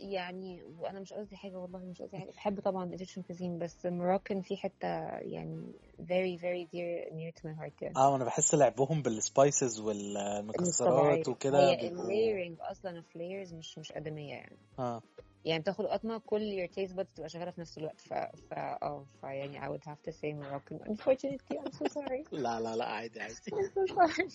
يعني 0.00 0.62
وأنا 0.78 1.00
مش 1.00 1.12
قصدي 1.12 1.36
حاجة 1.36 1.56
والله 1.56 1.78
مش 1.78 2.02
قصدي 2.02 2.18
حاجة. 2.18 2.30
بحب 2.30 2.60
طبعا 2.60 2.96
Egyptian 2.96 3.22
cuisine 3.22 3.62
بس 3.62 3.86
Moroccan 3.86 4.40
في 4.42 4.56
حتة 4.56 4.88
يعني 5.18 5.72
very 6.00 6.40
very 6.40 6.66
dear 6.74 7.12
near 7.12 7.32
to 7.40 7.48
my 7.48 7.54
heart 7.60 7.82
يعني. 7.82 7.96
آه 7.96 8.16
أنا 8.16 8.24
بحس 8.24 8.54
لعبهم 8.54 9.02
بال 9.02 9.21
spices 9.21 9.80
والمكسرات 9.80 11.28
وكده 11.28 11.70
هي 11.70 11.76
بيبقوا 11.76 12.04
ال 12.04 12.10
layering 12.10 12.56
أصلا 12.60 13.02
of 13.02 13.04
layers 13.18 13.54
مش 13.54 13.78
مش 13.78 13.92
أدمية 13.92 14.34
يعني. 14.34 14.56
آه. 14.78 15.02
يعني 15.44 15.60
بتاخد 15.62 15.86
قطمة 15.86 16.18
كل 16.18 16.40
your 16.40 16.70
taste 16.70 16.92
buds 16.92 17.14
تبقى 17.14 17.28
شغالة 17.28 17.50
في 17.50 17.60
نفس 17.60 17.78
الوقت. 17.78 18.00
ف 18.00 18.12
ف 18.14 18.52
آه 18.52 19.06
ف 19.20 19.24
يعني 19.24 19.60
I 19.60 19.64
would 19.70 19.84
have 19.90 20.02
to 20.08 20.12
say 20.12 20.32
Moroccan 20.32 20.90
unfortunately 20.90 21.58
I'm 21.58 21.72
so 21.72 21.86
sorry. 21.92 22.24
لا 22.44 22.60
لا 22.60 22.76
لا 22.76 22.84
عادي 22.84 23.20
عادي. 23.20 23.34
I'm 23.52 23.70
so 23.74 23.94
sorry. 23.94 24.30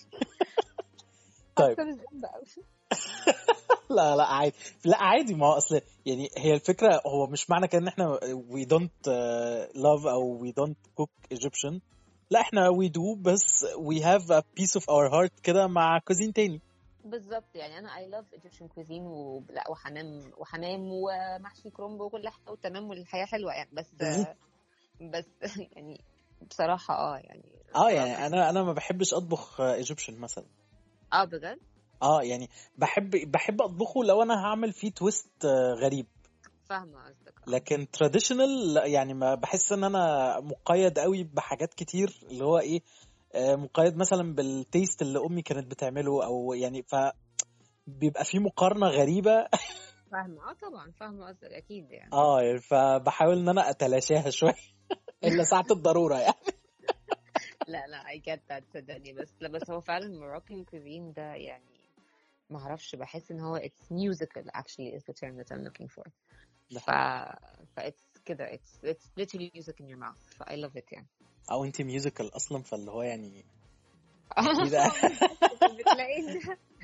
طيب. 1.56 1.76
لا 3.90 4.16
لا 4.16 4.24
عادي. 4.24 4.54
لا 4.84 4.96
عادي 5.02 5.34
ما 5.34 5.46
هو 5.46 5.52
أصل 5.52 5.80
يعني 6.06 6.28
هي 6.38 6.54
الفكرة 6.54 7.00
هو 7.06 7.26
مش 7.26 7.50
معنى 7.50 7.68
كده 7.68 7.82
إن 7.82 7.88
إحنا 7.88 8.18
we 8.50 8.64
don't 8.64 9.08
uh, 9.08 9.72
love 9.76 10.06
أو 10.06 10.44
we 10.46 10.52
don't 10.52 11.02
cook 11.02 11.36
Egyptian. 11.38 11.80
لا 12.30 12.40
إحنا 12.40 12.70
we 12.70 12.88
do 12.88 13.16
بس 13.18 13.64
we 13.64 14.00
have 14.02 14.30
a 14.30 14.42
piece 14.60 14.80
of 14.80 14.82
our 14.82 15.10
heart 15.12 15.40
كده 15.42 15.66
مع 15.66 15.98
cuisine 15.98 16.32
تاني. 16.32 16.60
بالظبط. 17.10 17.54
يعني 17.54 17.78
أنا 17.78 17.88
I 17.88 18.10
love 18.10 18.38
Egyptian 18.38 18.68
cuisine 18.68 18.90
ولا 18.90 19.70
وحمام 19.70 20.30
وحمام 20.36 20.80
ومحشي 20.92 21.70
كرومب 21.70 22.00
وكل 22.00 22.28
حاجة 22.28 22.50
وتمام 22.50 22.88
والحياة 22.88 23.24
حلوة 23.24 23.52
يعني. 23.52 23.70
بس 23.72 23.94
بس 25.00 25.26
يعني 25.76 26.00
بصراحة 26.50 26.94
آه 26.94 27.16
يعني 27.16 27.52
آه 27.74 27.90
يعني 27.90 28.26
أنا 28.26 28.50
أنا 28.50 28.62
ما 28.62 28.72
بحبش 28.72 29.14
أطبخ 29.14 29.60
Egyptian 29.60 30.18
مثلا. 30.18 30.46
آه 31.12 31.24
بجد؟ 31.24 31.58
آه 32.02 32.22
يعني 32.22 32.50
بحب 32.78 33.10
بحب 33.10 33.62
أطبخه 33.62 34.04
لو 34.04 34.22
أنا 34.22 34.44
هعمل 34.44 34.72
فيه 34.72 34.90
twist 34.90 35.44
آه، 35.44 35.74
غريب. 35.74 36.06
فاهمة 36.68 37.04
قصدك 37.04 37.34
آه. 37.48 37.50
لكن 37.50 37.90
traditional 37.90 38.82
يعني 38.84 39.14
ما 39.14 39.34
بحس 39.34 39.72
إن 39.72 39.84
أنا 39.84 40.34
مقيد 40.40 40.98
قوي 40.98 41.24
بحاجات 41.24 41.74
كتير 41.74 42.20
اللي 42.30 42.44
هو 42.44 42.58
إيه 42.58 42.82
مقيد 43.34 43.96
مثلا 43.96 44.34
بال 44.34 44.53
taste 44.53 45.02
اللي 45.02 45.18
أمي 45.18 45.42
كانت 45.42 45.70
بتعمله 45.70 46.24
أو 46.24 46.52
يعني 46.52 46.82
ف 46.82 46.94
بيبقى 47.86 48.24
في 48.24 48.38
مقارنة 48.38 48.86
غريبة. 48.86 49.48
فاهمة. 50.12 50.50
آه 50.50 50.52
طبعا. 50.52 50.90
فاهمة 50.90 51.26
قصدك. 51.26 51.44
أكيد 51.52 51.90
يعني. 51.92 52.12
آه 52.12 52.40
يعني 52.42 52.58
فبحاول 52.58 53.38
إن 53.38 53.48
أنا 53.48 53.70
أتلاشاها 53.70 54.30
شوية. 54.30 54.54
إلا 55.24 55.44
ساعة 55.44 55.66
الضرورة 55.70 56.18
يعني. 56.18 56.34
لا 57.68 57.86
لا 57.86 58.02
get 58.18 58.40
that 58.52 58.64
صدقني. 58.74 59.12
بس 59.12 59.34
لا 59.40 59.48
بس 59.48 59.70
هو 59.70 59.80
فعلا 59.80 60.06
Moroccan 60.20 60.64
cuisine 60.70 61.14
ده 61.16 61.34
يعني 61.34 61.64
ما 62.50 62.58
أعرفش 62.58 62.96
بحس 62.96 63.30
إن 63.30 63.40
هو 63.40 63.58
it's 63.58 63.92
musical 63.92 64.44
actually 64.56 64.94
is 64.98 65.02
the 65.02 65.14
term 65.14 65.36
that 65.36 65.52
I'm 65.52 65.64
looking 65.64 65.88
for. 65.88 66.10
ف 66.80 66.90
ف 67.76 67.80
it's 67.80 68.20
كده. 68.24 68.50
It's 68.50 68.84
it's 68.84 69.10
literally 69.16 69.50
music 69.54 69.80
in 69.80 69.88
your 69.88 69.98
mouth. 69.98 70.34
ف 70.38 70.42
I 70.42 70.54
love 70.56 70.76
it 70.76 70.92
يعني. 70.92 71.08
أو 71.50 71.64
انت 71.64 71.82
musical 71.82 72.36
أصلا 72.36 72.62
فاللي 72.62 72.90
هو 72.90 73.02
يعني 73.02 73.44
كده 74.70 74.78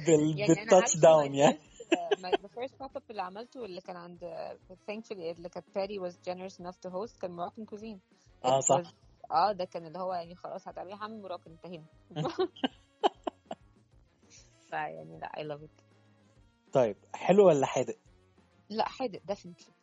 يعني 0.08 0.46
بال 0.48 0.96
touchdown 0.96 1.34
يعني. 1.34 1.58
first 1.58 1.82
my 2.22 2.32
the 2.32 2.48
first 2.48 2.74
pop 2.82 2.98
up 2.98 3.02
اللي 3.10 3.22
عملته 3.22 3.64
اللي 3.64 3.80
كان 3.80 3.96
عند 3.96 4.18
thankfully 4.90 5.10
اللي 5.10 5.48
كانت 5.48 5.66
Patty 5.78 5.98
was 6.00 6.14
generous 6.14 6.54
enough 6.60 6.76
to 6.86 6.90
host 6.92 7.18
كان 7.20 7.36
Moroccan 7.36 7.64
cuisine. 7.74 7.98
آه 8.44 8.60
صح. 8.60 8.82
was 8.82 8.86
آه 9.30 9.52
ده 9.52 9.64
كان 9.64 9.86
اللي 9.86 9.98
هو 9.98 10.14
يعني 10.14 10.34
خلاص 10.36 10.68
هتعملي 10.68 10.96
حمام 10.96 11.22
مراكن 11.22 11.50
انتهينا 11.50 11.84
فيعني 14.70 15.18
لا 15.18 15.32
I 15.36 15.40
love 15.40 15.62
it. 15.64 15.82
طيب 16.72 16.96
حلو 17.14 17.46
ولا 17.46 17.66
حادق؟ 17.66 17.96
لا 18.70 18.88
حادق 18.88 19.20
definitely. 19.32 19.81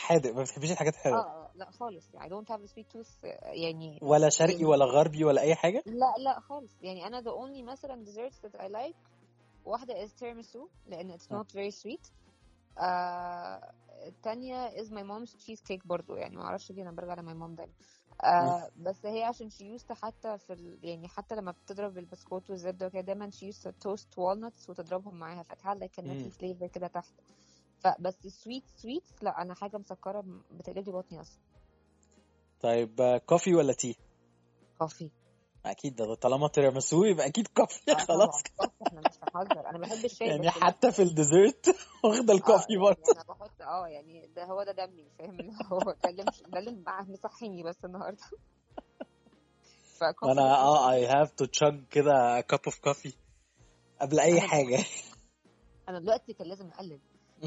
حادق 0.00 0.34
ما 0.34 0.42
بتحبيش 0.42 0.72
الحاجات 0.72 0.94
آه 0.94 0.98
الحلوه 0.98 1.20
آه، 1.20 1.50
لا 1.54 1.70
خالص. 1.70 2.14
يعني 2.14 2.28
I 2.28 2.32
don't 2.32 2.48
have 2.48 2.60
a 2.60 2.72
sweet 2.72 2.86
tooth 2.96 3.24
آه، 3.24 3.50
يعني 3.52 3.98
ولا 4.02 4.28
شرقي 4.28 4.52
يعني 4.52 4.64
ولا 4.64 4.84
غربي 4.84 5.24
ولا 5.24 5.40
أي 5.40 5.54
حاجة؟ 5.54 5.82
لا 5.86 6.14
لا 6.24 6.40
خالص. 6.40 6.72
يعني 6.82 7.06
أنا 7.06 7.20
the 7.22 7.34
only 7.34 7.62
مثلا 7.70 8.04
desserts 8.04 8.36
that 8.48 8.60
I 8.60 8.68
like 8.68 8.96
واحدة 9.64 10.06
is 10.06 10.10
tiramisu 10.10 10.68
لأن 10.86 11.18
it's 11.18 11.32
آه. 11.32 11.42
not 11.42 11.46
very 11.46 11.74
sweet. 11.82 12.10
آه 12.78 13.72
التانية 14.06 14.70
is 14.70 14.86
my 14.88 15.02
mom's 15.02 15.32
cheesecake 15.32 15.86
برضو. 15.86 16.16
يعني 16.16 16.36
ما 16.36 16.42
أعرفش 16.42 16.72
ليه 16.72 16.82
أنا 16.82 16.92
برجع 16.92 17.14
لماي 17.14 17.34
مام 17.34 17.54
دايما. 17.54 17.72
آه 18.24 18.70
بس 18.76 19.06
هي 19.06 19.22
عشان 19.22 19.50
she 19.50 19.80
used 19.80 19.86
to 19.86 19.92
حتى 19.92 20.38
في 20.38 20.52
ال... 20.52 20.78
يعني 20.82 21.08
حتى 21.08 21.34
لما 21.34 21.52
بتضرب 21.52 21.98
البسكوت 21.98 22.50
والزبدة 22.50 22.86
وكده 22.86 23.00
دايما 23.00 23.30
she 23.30 23.54
used 23.54 23.62
to 23.62 23.70
toast 23.70 24.08
walnuts 24.16 24.68
وتضربهم 24.68 25.14
معاها 25.14 25.42
فتحل 25.42 25.88
nutty 25.88 26.32
flavor 26.40 26.66
كده 26.66 26.86
تحت. 26.86 27.12
فبس 27.80 28.44
sweet 28.44 28.82
sweet 28.82 29.22
لا 29.22 29.42
أنا 29.42 29.54
حاجة 29.54 29.76
مسكرة 29.78 30.24
بتقلب 30.50 30.86
لي 30.86 30.92
بطني 30.92 31.20
أصلا. 31.20 31.40
طيب 32.60 33.00
آه، 33.00 33.18
كوفي 33.18 33.54
ولا 33.54 33.72
تي 33.72 33.96
coffee 34.78 35.10
أكيد 35.66 35.96
ده 35.96 36.14
طالما 36.14 36.48
تيراميسو 36.48 37.04
يبقى 37.04 37.26
أكيد 37.26 37.46
coffee 37.46 37.92
آه 37.92 37.94
خلاص. 38.08 38.42
coffee 38.56 38.70
إحنا 38.82 39.00
مش 39.00 39.14
هنهزر. 39.34 39.68
أنا 39.70 39.78
بحب 39.78 40.04
الشاي 40.04 40.28
يعني 40.28 40.50
حتى 40.50 40.92
في 40.92 41.02
ال 41.02 41.11
dessert 41.11 41.76
واخدة 42.04 42.34
ال 42.34 42.39
coffee 42.39 42.72
يعني 42.72 42.82
برضه. 42.82 43.12
أنا 43.12 43.22
بحط 43.28 43.62
آه 43.62 43.88
يعني 43.88 44.26
ده 44.36 44.44
هو 44.44 44.62
ده 44.62 44.72
دمي 44.72 45.08
فاهم؟ 45.18 45.40
اللي 45.40 45.52
هو 45.72 45.96
ده 46.02 46.58
اللي 46.58 46.84
مصحيني 47.08 47.62
بس 47.62 47.84
النهارده. 47.84 48.22
أنا 50.24 50.54
آه 50.56 50.90
I 50.92 51.06
have 51.08 51.28
to 51.28 51.46
chug 51.46 51.74
كده 51.90 52.40
cup 52.40 52.70
of 52.70 52.74
coffee 52.74 53.12
قبل 54.00 54.20
أي 54.20 54.40
حاجة. 54.40 54.84
أنا 55.88 55.98
دلوقتي 55.98 56.32
كان 56.32 56.46
لازم 56.46 56.68
أقلل. 56.68 57.00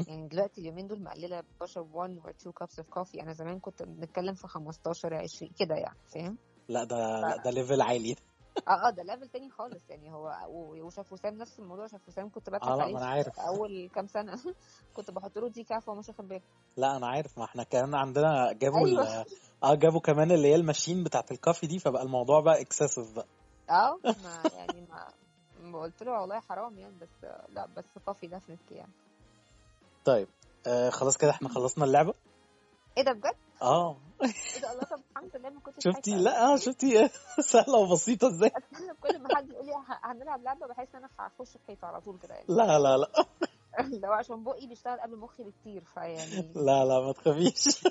يعني 0.08 0.28
دلوقتي 0.28 0.60
اليومين 0.60 0.86
دول 0.86 1.02
مقللة 1.02 1.42
بشرب 1.60 1.94
1 1.94 2.18
or 2.24 2.28
2 2.28 2.52
cups 2.52 2.84
of 2.84 2.86
coffee. 2.98 3.22
أنا 3.22 3.32
زمان 3.32 3.60
كنت 3.60 3.82
بنتكلم 3.82 4.34
في 4.34 4.48
15 4.48 5.14
20 5.14 5.52
كده 5.58 5.74
يعني 5.74 5.98
فاهم؟ 6.14 6.38
لا 6.68 6.84
ده 6.84 6.96
ف... 7.20 7.24
لا 7.24 7.36
ده 7.36 7.50
level 7.50 7.80
عالي. 7.82 8.16
آه 8.68 8.86
آه 8.88 8.90
ده 8.90 9.02
level 9.02 9.28
تاني 9.28 9.50
خالص 9.50 9.90
يعني. 9.90 10.12
هو 10.12 10.36
و- 10.48 10.86
وشيف 10.86 11.12
وسام 11.12 11.34
نفس 11.34 11.58
الموضوع. 11.58 11.86
شيف 11.86 12.08
وسام 12.08 12.30
كنت 12.30 12.50
بضحك 12.50 12.68
لا 12.68 12.82
عليه 12.82 12.96
أنا 12.98 13.06
عارف. 13.06 13.38
أول 13.40 13.90
كام 13.94 14.06
سنة. 14.06 14.34
كنت 14.96 15.10
بحط 15.10 15.38
له 15.38 15.48
decaf 15.48 15.92
ومش 15.92 16.08
واخد 16.08 16.28
باله. 16.28 16.42
لا 16.76 16.96
أنا 16.96 17.06
عارف. 17.06 17.38
ما 17.38 17.44
إحنا 17.44 17.62
كمان 17.62 17.94
عندنا 17.94 18.52
جابوا 18.52 18.86
أيوه. 18.88 19.24
آه 19.64 19.74
جابوا 19.74 20.00
كمان 20.00 20.30
اللي 20.32 20.48
هي 20.48 20.54
ال 20.54 20.60
machine 20.60 21.04
بتاعت 21.04 21.32
ال 21.32 21.37
coffee 21.37 21.66
دي 21.66 21.78
فبقى 21.78 22.02
الموضوع 22.02 22.40
بقى 22.40 22.60
excessive 22.60 23.12
بقى. 23.16 23.26
آه 23.70 23.98
ما 24.24 24.50
يعني 24.56 24.86
ما 25.60 25.78
قلت 25.80 26.02
له 26.02 26.12
والله 26.20 26.40
حرام 26.40 26.78
يعني 26.78 26.94
بس 27.00 27.24
لا 27.48 27.66
بس 27.76 27.84
coffee 28.06 28.26
definitely 28.26 28.76
يعني. 28.76 28.92
طيب 30.04 30.28
آه 30.66 30.90
خلاص 30.90 31.16
كده 31.16 31.30
إحنا 31.30 31.48
خلصنا 31.48 31.84
اللعبة؟ 31.84 32.14
إيه 32.98 33.04
ده 33.04 33.12
بجد؟ 33.12 33.34
آه. 33.62 33.96
إيه 34.22 34.60
ده 34.62 34.72
الله 34.72 34.82
طب 34.84 35.00
الحمد 35.10 35.36
لله 35.36 35.50
ما 35.50 35.60
كنتش 35.60 35.84
شفتي؟ 35.84 36.10
لا 36.14 36.52
آه 36.52 36.56
شفتي؟ 36.56 37.08
سهلة 37.52 37.78
وبسيطة 37.78 38.28
إزاي؟ 38.28 38.50
استنى 38.56 38.94
كل 39.02 39.18
ما 39.22 39.36
حد 39.36 39.50
يقول 39.50 39.66
لي 39.66 39.72
هنلعب 40.02 40.42
لعبة 40.42 40.66
بحس 40.66 40.88
إن 40.94 41.04
أنا 41.04 41.08
هخش 41.18 41.52
في 41.52 41.58
حيطة 41.66 41.86
على 41.86 42.00
طول 42.00 42.18
كده 42.18 42.34
يعني. 42.34 42.46
لا 42.48 42.78
لا 42.78 42.96
لا. 42.96 43.08
لو 44.02 44.12
عشان 44.12 44.44
بقي 44.44 44.66
بيشتغل 44.66 45.00
قبل 45.00 45.16
مخي 45.16 45.42
بكتير 45.42 45.84
فيعني 45.84 46.52
لا 46.66 46.84
لا 46.84 47.00
ما 47.00 47.12
تخافيش. 47.12 47.84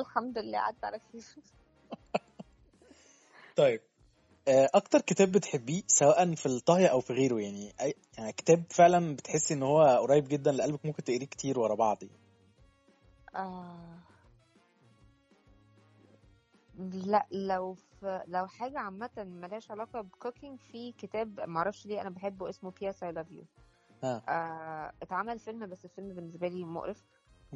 الحمد 0.00 0.38
لله 0.38 0.58
عدت 0.58 0.84
على 0.84 1.00
خير. 1.12 1.22
طيب. 3.56 3.80
أكتر 4.48 5.00
كتاب 5.00 5.32
بتحبيه 5.32 5.82
سواء 5.86 6.34
في 6.34 6.46
الطهي 6.46 6.86
أو 6.86 7.00
في 7.00 7.12
غيره 7.12 7.40
يعني 7.40 7.72
أي 7.80 7.94
يعني 8.18 8.32
كتاب 8.32 8.64
فعلا 8.70 9.16
بتحسي 9.16 9.54
إن 9.54 9.62
هو 9.62 9.82
قريب 9.82 10.28
جدا 10.28 10.52
لقلبك 10.52 10.86
ممكن 10.86 11.04
تقريه 11.04 11.26
كتير 11.26 11.58
ورا 11.58 11.74
بعض. 11.74 12.02
يعني. 12.02 12.18
آه. 13.34 13.98
لا 16.78 17.26
لو 17.32 17.74
في 17.74 18.22
لو 18.26 18.46
حاجة 18.46 18.78
عامة 18.78 19.10
ملهاش 19.18 19.70
علاقة 19.70 20.00
ب 20.00 20.07
cooking 20.07 20.58
في 20.58 20.92
كتاب 20.92 21.40
معرفش 21.40 21.86
ليه 21.86 22.00
أنا 22.00 22.10
بحبه 22.10 22.48
اسمه 22.48 22.72
Love 22.92 23.32
You. 23.32 23.44
ها 24.04 24.22
آه 24.28 24.92
اتعمل 25.02 25.38
فيلم 25.38 25.66
بس 25.66 25.84
الفيلم 25.84 26.14
بالنسبة 26.14 26.48
لي 26.48 26.64
مقرف. 26.64 27.04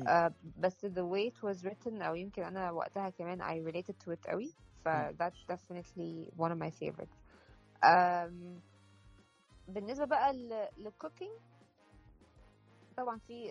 آه 0.08 0.32
بس 0.58 0.86
the 0.86 1.02
way 1.12 1.30
it 1.32 1.48
was 1.48 1.62
written 1.64 2.02
أو 2.02 2.14
يمكن 2.14 2.42
أنا 2.42 2.70
وقتها 2.70 3.10
كمان 3.10 3.42
I 3.42 3.72
related 3.72 3.94
to 4.04 4.12
it 4.12 4.30
قوي. 4.30 4.54
ف 4.86 4.88
مم. 4.88 5.16
that's 5.18 5.40
definitely 5.52 6.30
one 6.38 6.52
of 6.52 6.58
my 6.58 6.70
favorites. 6.70 7.16
آم، 7.84 8.60
بالنسبة 9.68 10.04
بقى 10.04 10.32
لل 10.76 10.88
cooking 10.88 11.30
طبعا 12.96 13.18
في 13.18 13.48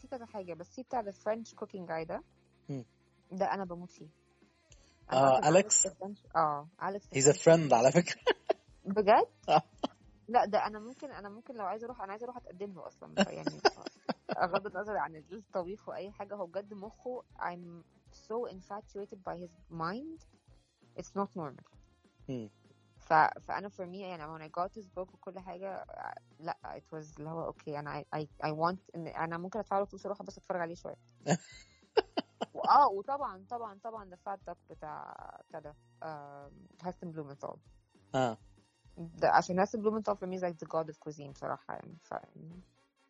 في 0.00 0.06
كذا 0.08 0.26
حاجة 0.26 0.54
بس 0.54 0.74
في 0.74 0.82
بتاع 0.82 1.02
French 1.02 1.54
cooking 1.60 1.86
guy 1.88 2.06
ده. 2.06 2.22
مم. 2.68 2.84
ده 3.32 3.54
أنا 3.54 3.64
بموت 3.64 3.90
فيه. 3.90 4.08
أصلا 5.10 5.48
أليكس 5.48 5.86
آه 6.36 6.68
أليكس 6.82 7.06
French 7.06 7.42
friend 7.42 7.72
على 7.72 7.92
فكرة. 7.92 8.20
بجد؟ 8.84 9.28
آه. 9.48 9.62
لا 10.28 10.44
ده 10.44 10.66
أنا 10.66 10.78
ممكن 10.78 11.10
أنا 11.10 11.28
ممكن 11.28 11.54
لو 11.54 11.64
عايزه 11.66 11.84
أروح 11.86 12.02
أنا 12.02 12.12
عايزه 12.12 12.24
أروح 12.24 12.36
أتقدم 12.36 12.72
له 12.72 12.86
أصلا 12.86 13.14
يعني 13.32 13.50
بغض 14.52 14.66
النظر 14.66 14.96
عن 14.96 15.16
الطبيخ 15.16 15.88
وأي 15.88 16.10
حاجة 16.10 16.34
هو 16.34 16.46
بجد 16.46 16.74
مخه 16.74 17.22
I'm 17.38 17.84
so 18.28 18.46
infatuated 18.46 19.18
by 19.24 19.36
his 19.36 19.52
mind 19.70 20.18
it's 20.96 21.12
not 21.14 21.28
normal. 21.36 21.64
مم. 22.28 22.50
ف... 22.98 23.12
فأنا 23.12 23.68
for 23.68 23.86
me 23.86 23.94
يعني 23.96 24.38
when 24.38 24.42
I 24.42 24.48
got 24.48 24.74
his 24.74 24.86
book 24.86 25.14
وكل 25.14 25.38
حاجة 25.38 25.84
لا 26.40 26.56
it 26.64 26.96
was 26.96 27.18
اللي 27.18 27.30
هو 27.30 27.44
okay 27.46 27.78
أنا 27.78 28.02
I, 28.02 28.18
I, 28.18 28.26
I 28.46 28.50
want 28.50 28.78
إن 28.94 29.06
أنا 29.06 29.38
ممكن 29.38 29.58
أدفع 29.58 29.78
له 29.78 29.84
فلوس 29.84 30.06
أروح 30.06 30.22
بس 30.22 30.38
أتفرج 30.38 30.60
عليه 30.60 30.74
شوية. 30.74 30.96
وآه 32.54 32.88
وطبعا 32.88 33.44
طبعا 33.50 33.78
طبعا 33.84 34.10
the 34.10 34.16
fat 34.16 34.38
duck 34.50 34.56
بتاع 34.70 35.14
بتاع 35.48 35.60
ده 35.60 35.74
Heston 36.82 37.10
Blumenthal 37.12 37.56
آه. 38.14 38.38
عشان 39.22 39.58
Heston 39.58 39.80
Blumenthal 39.80 40.16
for 40.16 40.26
me 40.26 40.38
is 40.38 40.42
like 40.42 40.58
the 40.58 40.68
god 40.70 40.90
of 40.90 40.98
cuisine 41.08 41.30
بصراحة 41.30 41.74
يعني 41.74 41.96
ف 42.02 42.14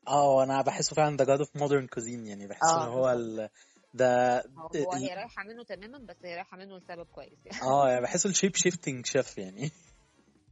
آه 0.09 0.43
أنا 0.43 0.63
بحسه 0.63 0.95
فعلا 0.95 1.17
ده 1.17 1.25
god 1.25 1.39
of 1.39 1.57
modern 1.57 1.87
cuisine 1.87 2.27
يعني 2.27 2.47
بحس 2.47 2.63
إن 2.63 2.81
آه 2.81 2.89
هو 2.89 3.13
ال... 3.13 3.49
ده 3.97 4.41
هو 4.57 4.93
هي 4.93 5.15
رايحة 5.15 5.45
منه 5.45 5.65
تماما 5.65 5.99
بس 5.99 6.17
هي 6.25 6.35
رايحة 6.35 6.57
منه 6.57 6.77
لسبب 6.77 7.07
كويس 7.07 7.47
يعني. 7.47 7.63
آه 7.63 7.89
يعني 7.89 8.01
بحسه 8.03 8.31
ال 8.31 8.35
shape 8.35 8.57
shifting 8.57 9.07
chef 9.07 9.39
يعني. 9.39 9.71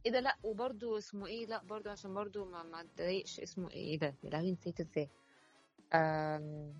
إيه 0.05 0.11
ده؟ 0.11 0.19
لأ 0.19 0.35
وبرده 0.43 0.97
اسمه 0.97 1.27
إيه؟ 1.27 1.45
لأ 1.45 1.63
برضه 1.63 1.91
عشان 1.91 2.13
برضه 2.13 2.45
ما 2.45 2.63
ما 2.63 2.81
اتضايقش 2.81 3.39
اسمه 3.39 3.69
إيه؟ 3.71 3.77
إيه 3.91 3.99
ده؟ 3.99 4.15
يا 4.23 4.29
لهوي 4.29 4.51
نسيت 4.51 4.79
إزاي. 4.79 5.09
أم... 5.93 6.73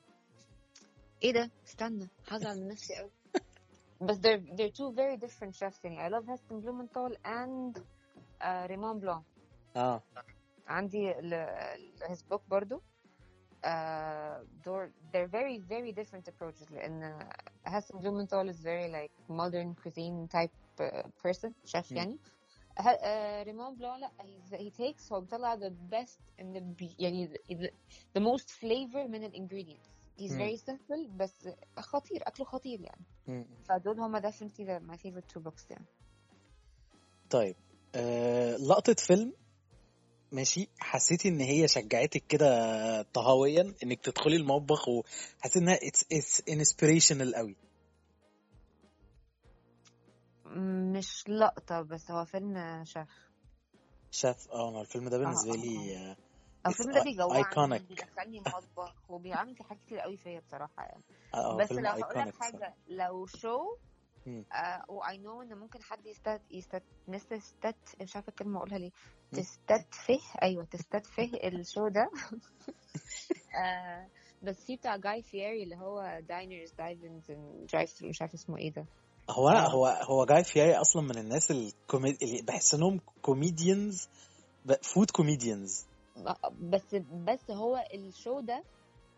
إيه 1.24 1.34
ده؟ 1.34 1.52
استنى 1.68 2.10
هزعل 2.28 2.60
من 2.62 2.68
نفسي 2.68 2.96
قوي 2.96 3.12
بس 4.08 4.16
they're 4.18 4.42
they're 4.58 4.72
two 4.72 4.92
very 4.96 5.18
different 5.28 5.56
chefs 5.56 5.84
يعني. 5.86 6.10
I 6.10 6.12
love 6.12 6.26
Heston 6.28 6.62
Blumenthal 6.62 7.16
and 7.26 7.78
uh, 8.42 8.68
Raymond 8.70 9.02
Blanc. 9.06 9.24
آه. 9.76 10.04
عندي 10.68 11.20
ال- 11.20 11.34
ال- 11.34 12.16
his 12.16 12.20
book 12.34 12.42
برضو 12.48 12.82
they're, 14.65 14.91
they're 15.13 15.29
very 15.29 15.59
very 15.59 15.93
different 15.93 16.29
approaches 16.29 16.71
لأن 16.73 17.29
Heston 17.67 17.99
Blumenthal 18.01 18.49
is 18.49 18.61
very 18.63 18.89
like 18.89 19.13
modern 19.29 19.75
cuisine 19.75 20.29
type 20.29 20.53
uh, 20.81 21.03
person 21.23 21.53
chef 21.67 21.91
مم. 21.93 21.97
يعني 21.97 22.19
ه- 22.79 22.89
آه، 22.89 23.43
ريمون 23.43 23.77
بلان 23.77 24.01
لا 24.01 24.11
he's- 24.21 24.55
he 24.57 24.71
takes 24.71 25.13
هو 25.13 25.21
بيطلع 25.21 25.57
the 25.57 25.71
best 25.93 26.21
in 26.43 26.45
the 26.57 26.61
be- 26.61 26.95
يعني 26.99 27.29
the, 27.29 27.55
the, 27.55 27.71
the 28.19 28.23
most 28.23 28.51
flavor 28.51 29.09
من 29.09 29.25
ال 29.25 29.33
ingredients 29.35 29.89
he's 30.21 30.33
مم. 30.33 30.39
very 30.39 30.57
simple 30.59 31.09
بس 31.17 31.49
خطير 31.79 32.23
أكله 32.27 32.47
خطير 32.47 32.81
يعني 32.81 33.05
مم. 33.29 33.45
فدول 33.69 34.01
هما 34.01 34.21
definitely 34.21 34.65
the, 34.65 34.81
my 34.93 34.97
favorite 34.97 35.35
two 35.35 35.43
books 35.43 35.71
يعني 35.71 35.85
طيب 37.31 37.57
آه 37.95 38.57
لقطة 38.57 38.95
فيلم 38.99 39.33
ماشي. 40.36 40.70
حسيتي 40.80 41.30
إن 41.30 41.40
هي 41.42 41.68
شجعتك 41.68 42.24
كده 42.30 43.02
طهويا 43.02 43.74
إنك 43.84 44.02
تدخلي 44.02 44.36
المطبخ 44.36 44.88
وحسيت 44.90 45.58
إنها 45.58 45.76
it's, 45.76 46.04
it's 46.14 46.42
inspirational 46.54 47.36
قوي. 47.36 47.56
مش 50.96 51.24
لقطة 51.30 51.82
بس 51.82 52.12
هو 52.12 52.26
فيلم 52.26 52.84
شيف 52.86 53.10
شاف. 54.12 54.52
آه 54.52 54.70
أنا 54.70 54.82
الفيلم 54.82 55.10
ده 55.10 55.18
بالنسبة 55.18 55.54
آه 55.54 55.56
لي 55.58 55.98
آه. 55.98 56.18
آه، 56.66 56.70
الفيلم 56.70 56.92
ده 56.92 57.04
بيجوعني 57.04 57.80
بيدخلني 57.80 58.38
المطبخ 58.38 58.94
وبيعمل 59.10 59.56
حاجات 59.64 59.82
كتير 59.86 60.00
قوي 60.00 60.18
فيا 60.18 60.40
بصراحة 60.40 60.84
يعني. 60.84 61.04
بس 61.58 61.72
لو 61.72 61.90
هقول 61.90 62.28
لك 62.28 62.36
حاجة 62.36 62.76
لو 62.88 63.26
شو. 63.26 63.76
آه 64.54 64.86
واي 64.90 65.18
نو 65.18 65.42
إن 65.42 65.58
ممكن 65.58 65.84
حد 65.84 66.06
يستت 66.06 66.42
يستت 66.52 66.84
نستت 67.08 67.76
مش 68.02 68.16
عارفة 68.16 68.30
الكلمة 68.30 68.58
أقولها 68.58 68.78
ليه. 68.78 68.92
مم. 69.38 69.44
تستتفه 69.44 70.20
أيوه 70.44 70.64
تستتفه 70.64 71.24
الشو 71.48 71.88
ده. 71.88 72.10
آه 73.64 74.08
بس 74.44 74.66
في 74.66 74.76
بتاع 74.76 74.96
جاي 74.98 75.22
فيري 75.24 75.64
اللي 75.64 75.76
هو 75.76 76.20
داينرز 76.30 76.72
دايفنز 76.72 77.32
drive 77.72 77.90
thru 77.90 78.10
مش 78.10 78.22
عارفة 78.22 78.36
اسمه 78.36 78.58
إيه 78.58 78.72
ده. 78.74 78.86
هو 79.30 79.50
أنا 79.50 79.66
آه. 79.66 79.70
هو 79.70 79.86
هو 79.88 80.26
Guy 80.26 80.44
Fieri 80.44 80.76
أصلا 80.76 81.02
من 81.02 81.18
الناس 81.18 81.52
ال 81.52 81.63
comed 81.63 82.18
اللي 82.24 82.42
بحس 82.42 82.74
إنهم 82.74 83.00
comedians 83.22 84.08
food 84.82 85.12
comedians 85.12 85.86
بس 86.62 86.96
بس 87.12 87.52
هو 87.52 87.86
ال 87.94 88.03
show 88.03 88.40
ده 88.40 88.64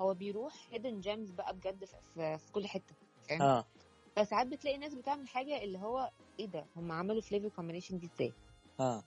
هو 0.01 0.13
بيروح 0.13 0.53
hidden 0.71 0.99
gems 0.99 1.31
بقى 1.31 1.53
بجد 1.53 1.85
في, 1.85 1.95
في, 2.13 2.37
في 2.37 2.51
كل 2.51 2.67
حتة 2.67 2.95
فاهم؟ 3.29 3.41
آه. 3.41 3.65
فساعات 4.15 4.47
بتلاقي 4.47 4.77
ناس 4.77 4.93
بتعمل 4.93 5.27
حاجة 5.27 5.63
اللي 5.63 5.77
هو 5.79 6.09
إيه 6.39 6.45
ده؟ 6.45 6.65
هم 6.75 6.91
عملوا 6.91 7.21
flavor 7.21 7.49
combination 7.49 7.97
دي 7.99 8.09
إزاي؟ 8.15 8.33
آه. 8.79 9.03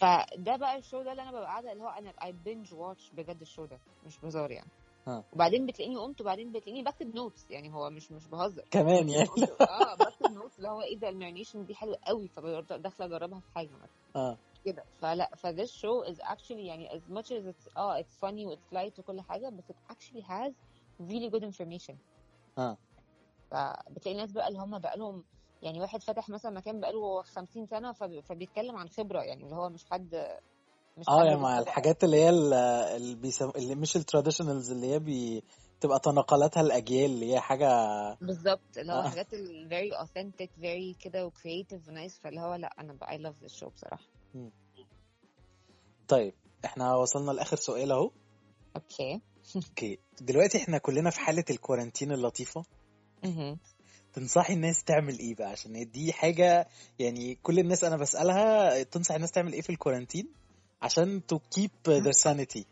فده 0.00 0.56
بقى 0.56 0.76
ال 0.78 0.83
show 0.83 1.02
ده 1.02 1.10
اللي 1.10 1.22
أنا 1.22 1.30
ببقى 1.30 1.44
قاعدة 1.44 1.72
اللي 1.72 1.82
هو 1.84 1.88
أنا 1.88 2.10
I 2.24 2.32
binge 2.32 2.74
watch 2.74 3.10
بجد 3.10 3.40
ال 3.40 3.45
show 3.45 3.64
ده 3.64 3.78
مش 4.06 4.18
بهزار 4.18 4.50
يعني. 4.50 4.68
آه 5.08 5.24
وبعدين 5.32 5.66
بتلاقيني 5.66 5.96
قمت 5.96 6.20
وبعدين 6.20 6.52
بتلاقيني 6.52 6.82
بكتب 6.82 7.14
notes 7.14 7.50
يعني 7.50 7.74
هو 7.74 7.90
مش 7.90 8.12
مش 8.12 8.26
بهزر. 8.26 8.64
كمان 8.70 9.08
يعني. 9.08 9.28
آه 9.60 9.94
بكتب 9.94 10.32
notes 10.32 10.56
اللي 10.58 10.68
هو 10.68 10.82
إيه 10.82 10.98
ده 10.98 11.08
ال 11.08 11.13
marination 11.13 11.64
دي 11.66 11.74
حلوة 11.74 11.98
قوي 12.04 12.28
فداخله 12.28 13.06
أجربها 13.06 13.40
في 13.40 13.50
حاجة 13.54 13.70
مثلا. 13.82 13.98
آه. 14.16 14.36
كده. 14.64 14.84
فلا 15.00 15.30
ف 15.36 15.46
this 15.46 15.70
show 15.70 16.10
is 16.12 16.18
actually 16.20 16.50
يعني 16.50 16.88
as 16.90 17.02
much 17.14 17.26
as 17.26 17.44
it's 17.54 17.76
آه 17.76 18.00
it's 18.02 18.16
funny 18.24 18.46
و 18.46 18.54
it's 18.56 18.74
light 18.76 18.98
وكل 18.98 19.20
حاجة 19.20 19.48
بس 19.48 19.64
it 19.70 19.92
actually 19.92 20.22
has 20.22 20.52
really 21.10 21.30
good 21.32 21.42
information. 21.44 21.94
آه. 22.58 22.76
فبتلاقي 23.50 24.16
ناس 24.18 24.32
بقى 24.32 24.48
اللي 24.48 24.58
هم 24.58 24.78
بقى 24.78 24.96
لهم 24.98 25.24
يعني 25.62 25.80
واحد 25.80 26.02
فتح 26.02 26.28
مثلا 26.28 26.50
مكان 26.52 26.80
بقى 26.80 26.92
له 26.92 27.22
50 27.22 27.66
سنة 27.66 27.92
فب- 27.92 28.20
فبيتكلم 28.20 28.76
عن 28.76 28.88
خبرة 28.88 29.20
يعني 29.22 29.44
اللي 29.44 29.56
هو 29.56 29.68
مش 29.68 29.84
حد 29.90 30.26
مش 30.98 31.08
آه 31.08 31.24
يعني 31.24 31.40
مع 31.40 31.58
الحاجات 31.58 32.04
اللي 32.04 32.16
هي 32.16 32.30
ال- 32.30 32.52
اللي 32.96 33.14
بيسم... 33.14 33.50
اللي 33.56 33.74
مش 33.74 33.96
ال 33.96 34.02
traditionals 34.02 34.70
اللي 34.70 34.86
هي 34.86 34.98
بي... 34.98 35.44
تبقى 35.80 36.00
تناقلاتها 36.00 36.60
الأجيال 36.60 37.10
اللي 37.10 37.32
هي 37.32 37.40
حاجة 37.40 37.68
بالظبط 38.20 38.78
اللي 38.78 38.92
هو 38.92 38.98
آه. 39.00 39.08
حاجات 39.08 39.26
very 39.68 39.94
authentic 40.06 40.48
very 40.62 40.96
كده 41.00 41.26
و 41.26 41.30
creative 41.30 41.88
و 41.88 41.92
nice 42.08 42.20
فاللي 42.20 42.40
هو 42.40 42.54
لأ 42.54 42.70
I 43.02 43.18
love 43.18 43.46
this 43.48 43.60
show 43.60 43.68
بصراحة. 43.68 44.04
مم. 44.34 44.50
طيب 46.08 46.34
إحنا 46.64 46.94
وصلنا 46.94 47.30
لآخر 47.32 47.56
سؤال 47.56 47.92
أهو. 47.92 48.10
okay. 48.76 49.20
okay. 49.56 49.98
دلوقتي 50.20 50.58
إحنا 50.58 50.78
كلنا 50.78 51.10
في 51.10 51.20
حالة 51.20 51.44
ال 51.50 51.56
quarantine 51.56 52.12
اللطيفة. 52.12 52.64
تنصحي 54.12 54.54
الناس 54.54 54.84
تعمل 54.84 55.18
إيه 55.18 55.34
بقى 55.34 55.50
عشان 55.50 55.90
دي 55.90 56.12
حاجة 56.12 56.66
يعني 56.98 57.34
كل 57.42 57.58
الناس 57.58 57.84
أنا 57.84 57.96
بسالها 57.96 58.82
تنصح 58.82 59.14
الناس 59.14 59.30
تعمل 59.30 59.52
إيه 59.52 59.60
في 59.60 59.70
الكورنتين 59.70 60.28
عشان 60.82 61.22
to 61.32 61.36
keep 61.36 61.90
their 61.90 62.12
sanity 62.26 62.64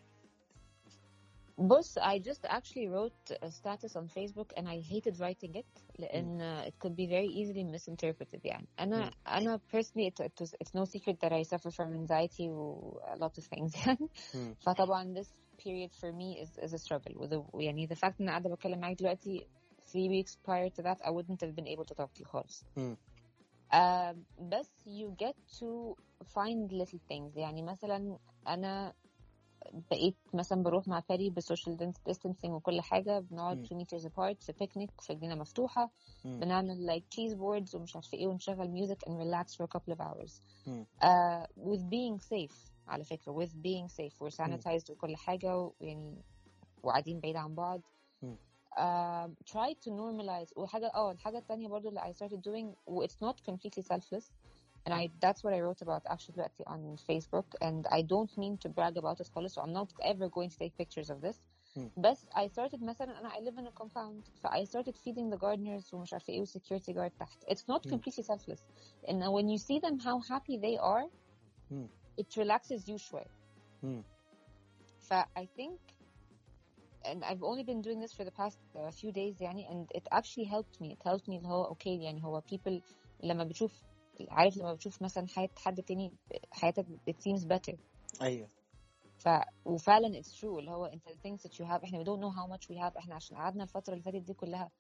بص 1.59 1.99
I 1.99 2.19
just 2.19 2.45
actually 2.45 2.89
wrote 2.89 3.31
a 3.43 3.51
status 3.51 3.97
on 3.97 4.09
Facebook 4.09 4.51
and 4.57 4.69
I 4.69 4.81
hated 4.81 5.21
writing 5.21 5.55
it. 5.55 5.67
لأن 5.99 6.65
it 6.67 6.75
could 6.79 6.97
be 6.97 7.07
very 7.07 7.29
easily 7.29 7.65
misinterpreted 7.65 8.41
يعني 8.45 8.67
أنا 8.81 9.05
مم. 9.05 9.11
أنا 9.27 9.61
personally 9.73 10.07
it, 10.11 10.21
it 10.21 10.41
was, 10.41 10.55
it's 10.61 10.75
no 10.75 10.85
secret 10.85 11.17
that 11.21 11.33
I 11.33 11.43
suffer 11.43 11.71
from 11.71 11.93
anxiety 11.95 12.49
و 12.49 13.01
a 13.15 13.17
lot 13.17 13.39
of 13.39 13.45
things 13.45 13.87
يعني 13.87 14.09
مم. 14.35 14.55
فطبعا 14.61 15.15
this 15.15 15.29
period 15.65 15.91
for 16.01 16.13
me 16.13 16.39
is, 16.43 16.59
is 16.59 16.73
a 16.75 16.79
struggle 16.79 17.15
with 17.21 17.31
the, 17.31 17.43
يعني 17.61 17.89
the 17.89 17.97
fact 17.97 18.21
إن 18.21 18.29
أنا 18.29 18.31
قاعدة 18.31 18.55
بتكلم 18.55 18.79
معاك 18.81 18.99
دلوقتي 18.99 19.47
three 19.92 20.10
weeks 20.10 20.36
prior 20.48 20.70
to 20.70 20.82
that 20.84 20.98
I 21.08 21.10
wouldn't 21.12 21.42
have 21.42 21.56
been 21.56 21.68
able 21.68 21.86
to 21.86 21.96
talk 21.96 22.14
to 22.14 22.24
you 22.24 22.28
خالص 22.28 22.64
مم. 22.78 22.98
um, 23.74 24.18
بس 24.40 24.70
you 24.86 25.16
get 25.26 25.36
to 25.60 25.96
find 26.26 26.72
little 26.72 27.00
things 27.12 27.38
يعني 27.38 27.62
مثلا 27.62 28.18
أنا 28.48 28.94
بقيت 29.92 30.16
مثلا 30.34 30.64
بروح 30.64 30.88
مع 30.88 31.04
باري 31.10 31.30
بسوشيال 31.30 31.94
ديستانسينج 32.06 32.54
وكل 32.54 32.82
حاجة 32.82 33.20
بنقعد 33.20 33.58
مم. 33.58 33.64
2 33.64 33.86
meters 33.86 34.06
apart 34.06 34.44
في 34.46 34.54
بيكنيك 34.60 35.02
في 35.02 35.16
جنينة 35.16 35.36
مفتوحة 35.36 35.92
مم. 36.26 36.40
بنعمل 36.40 36.88
like 36.92 37.16
cheese 37.16 37.34
boards 37.36 37.76
ومش 37.76 37.96
عارفة 37.96 38.18
ايه 38.18 38.28
ونشغل 38.28 38.88
music 38.88 38.98
and 39.08 39.12
relax 39.12 39.56
for 39.56 39.66
a 39.66 39.78
couple 39.78 39.94
of 39.96 40.00
hours 40.02 40.32
مم. 40.68 40.86
uh, 41.04 41.46
with 41.58 41.80
being 41.90 42.20
safe 42.34 42.72
على 42.88 43.04
فكرة 43.04 43.46
with 43.46 43.50
being 43.52 43.88
safe 43.94 44.14
we're 44.22 44.40
مم. 44.40 44.58
sanitized 44.58 44.90
وكل 44.90 45.16
حاجة 45.16 45.72
ويعني 45.82 46.22
وقاعدين 46.84 47.20
بعيد 47.20 47.36
عن 47.36 47.56
بعض 47.56 47.82
مم. 48.22 48.38
uh, 48.78 49.28
try 49.54 49.74
to 49.84 49.90
normalize 49.92 50.58
وحاجة 50.58 50.92
اه 50.96 51.12
الحاجة 51.12 51.38
التانية 51.38 51.68
برضو 51.68 51.90
اللي 51.90 52.02
I 52.02 52.14
started 52.18 52.42
doing 52.42 52.76
و 52.88 53.06
it's 53.06 53.20
not 53.22 53.36
completely 53.52 53.84
selfless 53.84 54.26
and 54.86 54.94
I 54.94 55.10
that's 55.26 55.44
what 55.44 55.54
I 55.54 55.60
wrote 55.62 55.82
about 55.82 56.02
actually 56.14 56.34
دلوقتي 56.36 56.64
on 56.64 56.98
Facebook 56.98 57.48
and 57.62 57.88
I 57.92 58.02
don't 58.02 58.38
mean 58.38 58.58
to 58.58 58.70
brag 58.70 58.98
about 58.98 59.20
it 59.22 59.30
خالص 59.32 59.60
so 59.60 59.62
I'm 59.62 59.74
not 59.74 59.90
ever 60.04 60.30
going 60.30 60.50
to 60.50 60.58
take 60.58 60.74
pictures 60.78 61.10
of 61.10 61.22
this 61.22 61.36
مم. 61.78 61.92
بس 61.98 62.26
I 62.36 62.48
started 62.48 62.84
مثلا 62.84 63.20
أنا 63.20 63.30
I 63.30 63.40
live 63.40 63.58
in 63.58 63.68
a 63.68 63.84
compound 63.84 64.30
ف 64.42 64.48
I 64.48 64.64
started 64.64 64.96
feeding 64.98 65.30
the 65.36 65.38
gardeners 65.38 65.94
ومش 65.94 66.14
عارفة 66.14 66.34
ايه 66.34 66.42
و 66.42 66.46
security 66.46 66.94
guard 66.94 67.12
تحت 67.20 67.44
it's 67.44 67.64
not 67.74 67.86
مم. 67.88 67.98
completely 67.98 68.24
selfless 68.24 68.62
and 69.08 69.18
when 69.36 69.48
you 69.50 69.58
see 69.58 69.80
them 69.80 70.00
how 70.00 70.20
happy 70.32 70.58
they 70.58 70.78
are 70.80 71.08
مم. 71.72 71.88
it 72.22 72.38
relaxes 72.38 72.88
you 72.90 72.96
شوية 72.96 73.28
مم. 73.84 74.04
ف 75.00 75.14
I 75.14 75.46
think 75.60 75.80
and 77.06 77.24
I've 77.24 77.44
only 77.44 77.64
been 77.64 77.82
doing 77.82 78.00
this 78.00 78.14
for 78.14 78.24
the 78.24 78.32
past 78.42 78.60
uh, 78.76 78.92
few 78.92 79.12
days 79.12 79.42
يعني 79.42 79.68
and 79.70 79.98
it 79.98 80.04
actually 80.12 80.46
helped 80.46 80.82
me 80.82 80.92
it 80.94 81.04
helped 81.10 81.28
me 81.28 81.36
اللي 81.38 81.48
هو 81.48 81.74
okay 81.74 81.88
يعني 81.88 82.24
هو 82.24 82.42
people 82.42 82.82
لما 83.24 83.44
بتشوف 83.44 83.82
عارف 84.30 84.58
لما 84.58 84.74
بتشوف 84.74 85.02
مثلا 85.02 85.28
حياة 85.28 85.50
حد 85.58 85.84
تاني 85.84 86.12
حياتك 86.52 86.86
it 87.10 87.14
seems 87.14 87.46
better 87.46 87.76
ايوه 88.22 88.48
ف 89.18 89.30
وفعلا 89.66 90.22
it's 90.22 90.40
true 90.40 90.44
اللي 90.44 90.72
هو 90.72 90.86
انت 90.86 91.10
the 91.10 91.12
things 91.28 91.42
that 91.50 91.54
you 91.54 91.66
have 91.68 91.84
احنا 91.84 92.04
we 92.04 92.08
don't 92.08 92.20
know 92.22 92.36
how 92.38 92.48
much 92.56 92.66
we 92.70 92.78
have 92.82 92.98
احنا 92.98 93.16
عشان 93.16 93.38
قعدنا 93.38 93.64
الفترة 93.64 93.94
اللي 93.94 94.04
فاتت 94.04 94.22
دي 94.22 94.34
كلها 94.34 94.72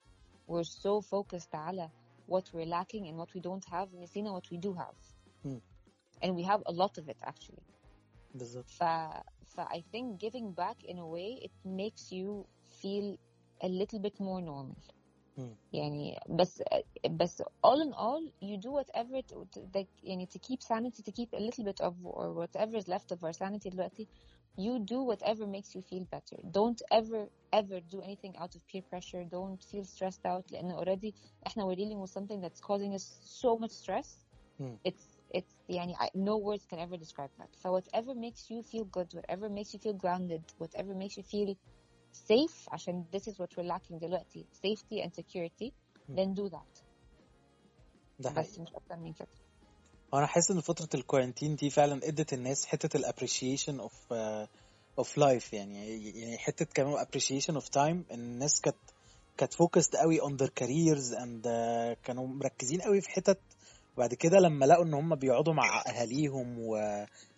we're 0.51 0.67
so 0.67 1.01
focused 1.01 1.55
على 1.55 1.89
what 2.31 2.43
we're 2.53 2.69
lacking 2.77 3.03
and 3.07 3.17
what 3.17 3.29
we 3.35 3.41
don't 3.41 3.71
have 3.73 3.95
نسينا 3.95 4.39
what 4.39 4.43
we 4.53 4.57
do 4.57 4.73
have 4.79 4.95
مم. 5.45 5.61
and 6.25 6.29
we 6.35 6.43
have 6.43 6.61
a 6.69 6.73
lot 6.73 7.03
of 7.03 7.09
it 7.09 7.17
actually 7.29 7.63
بالظبط 8.35 8.69
ف, 8.69 8.83
ف 9.45 9.59
I 9.59 9.81
think 9.91 10.19
giving 10.19 10.53
back 10.53 10.83
in 10.83 10.97
a 10.99 11.07
way 11.07 11.29
it 11.47 11.55
makes 11.65 12.11
you 12.11 12.47
feel 12.81 13.17
a 13.63 13.69
little 13.69 13.99
bit 13.99 14.19
more 14.19 14.41
normal 14.41 14.81
مم. 15.37 15.57
يعني 15.73 16.19
بس 16.29 16.63
بس 17.09 17.41
all 17.41 17.81
in 17.87 17.93
all 17.93 18.31
you 18.41 18.57
do 18.57 18.71
whatever 18.71 19.21
to, 19.21 19.45
to, 19.51 19.59
like, 19.75 19.89
يعني 20.03 20.27
to 20.27 20.39
keep 20.39 20.61
sanity 20.63 21.03
to 21.03 21.11
keep 21.11 21.33
a 21.33 21.39
little 21.39 21.63
bit 21.65 21.81
of 21.81 21.93
or 22.05 22.33
whatever 22.33 22.77
is 22.77 22.87
left 22.87 23.11
of 23.11 23.23
our 23.23 23.33
sanity 23.33 23.69
دلوقتي 23.69 24.07
you 24.59 24.79
do 24.79 24.99
whatever 25.11 25.47
makes 25.47 25.75
you 25.75 25.81
feel 25.81 26.05
better 26.15 26.37
don't 26.51 26.81
ever 26.91 27.29
ever 27.53 27.79
do 27.79 28.01
anything 28.01 28.33
out 28.37 28.55
of 28.55 28.61
peer 28.67 28.83
pressure 28.91 29.23
don't 29.23 29.63
feel 29.63 29.83
stressed 29.85 30.25
out 30.25 30.51
لأن 30.51 30.71
already 30.75 31.13
احنا 31.47 31.63
we're 31.65 31.77
dealing 31.77 31.99
with 32.01 32.09
something 32.09 32.41
that's 32.41 32.61
causing 32.61 32.93
us 32.95 33.19
so 33.41 33.57
much 33.57 33.71
stress 33.71 34.25
مم. 34.59 34.79
it's 34.83 35.14
it's 35.38 35.54
يعني 35.68 35.96
I, 35.96 36.08
no 36.14 36.36
words 36.48 36.64
can 36.70 36.78
ever 36.78 36.96
describe 36.96 37.30
that 37.38 37.50
so 37.62 37.68
whatever 37.76 38.14
makes 38.14 38.42
you 38.50 38.62
feel 38.72 38.84
good 38.98 39.08
whatever 39.18 39.48
makes 39.48 39.70
you 39.74 39.80
feel 39.86 39.96
grounded 40.04 40.42
whatever 40.58 40.94
makes 40.94 41.16
you 41.18 41.22
feel 41.22 41.54
safe 42.28 42.68
عشان 42.72 43.04
this 43.16 43.22
is 43.22 43.34
what 43.38 43.48
we're 43.56 43.70
lacking 43.74 43.98
دلوقتي 43.98 44.46
safety 44.66 45.02
and 45.04 45.10
security 45.14 45.72
then 46.16 46.34
do 46.34 46.48
that 46.50 46.82
ده 48.18 48.30
حقيقي 48.30 48.42
بس 48.52 48.58
مش 48.58 48.74
أكتر 48.74 48.96
من 48.96 49.12
كده 49.12 49.28
أنا 50.14 50.26
حاسس 50.26 50.50
ان 50.50 50.60
فتره 50.60 50.88
الكوارنتين 50.94 51.56
دي 51.56 51.70
فعلا 51.70 52.08
ادت 52.08 52.32
الناس 52.32 52.66
حتة 52.66 52.96
الابريشيشن 52.96 53.80
اوف 53.80 54.12
اوف 54.98 55.18
لايف 55.18 55.52
يعني 55.52 56.04
يعني 56.20 56.38
حتة 56.38 56.64
كمان 56.64 57.04
appreciation 57.04 57.54
اوف 57.54 57.68
تايم 57.68 58.04
الناس 58.10 58.60
كانت 58.60 58.76
كانت 59.36 59.54
focused 59.54 59.96
قوي 59.96 60.20
اون 60.20 60.38
their 60.38 60.50
careers 60.60 61.14
and 61.18 61.44
uh, 61.46 62.04
كانوا 62.04 62.26
مركزين 62.26 62.80
قوي 62.80 63.00
في 63.00 63.10
حتت 63.10 63.38
وبعد 63.96 64.14
كده 64.14 64.38
لما 64.38 64.64
لقوا 64.64 64.84
إن 64.84 64.94
هم 64.94 65.14
بيقعدوا 65.14 65.54
مع 65.54 65.82
أهاليهم 65.86 66.58
و 66.58 66.76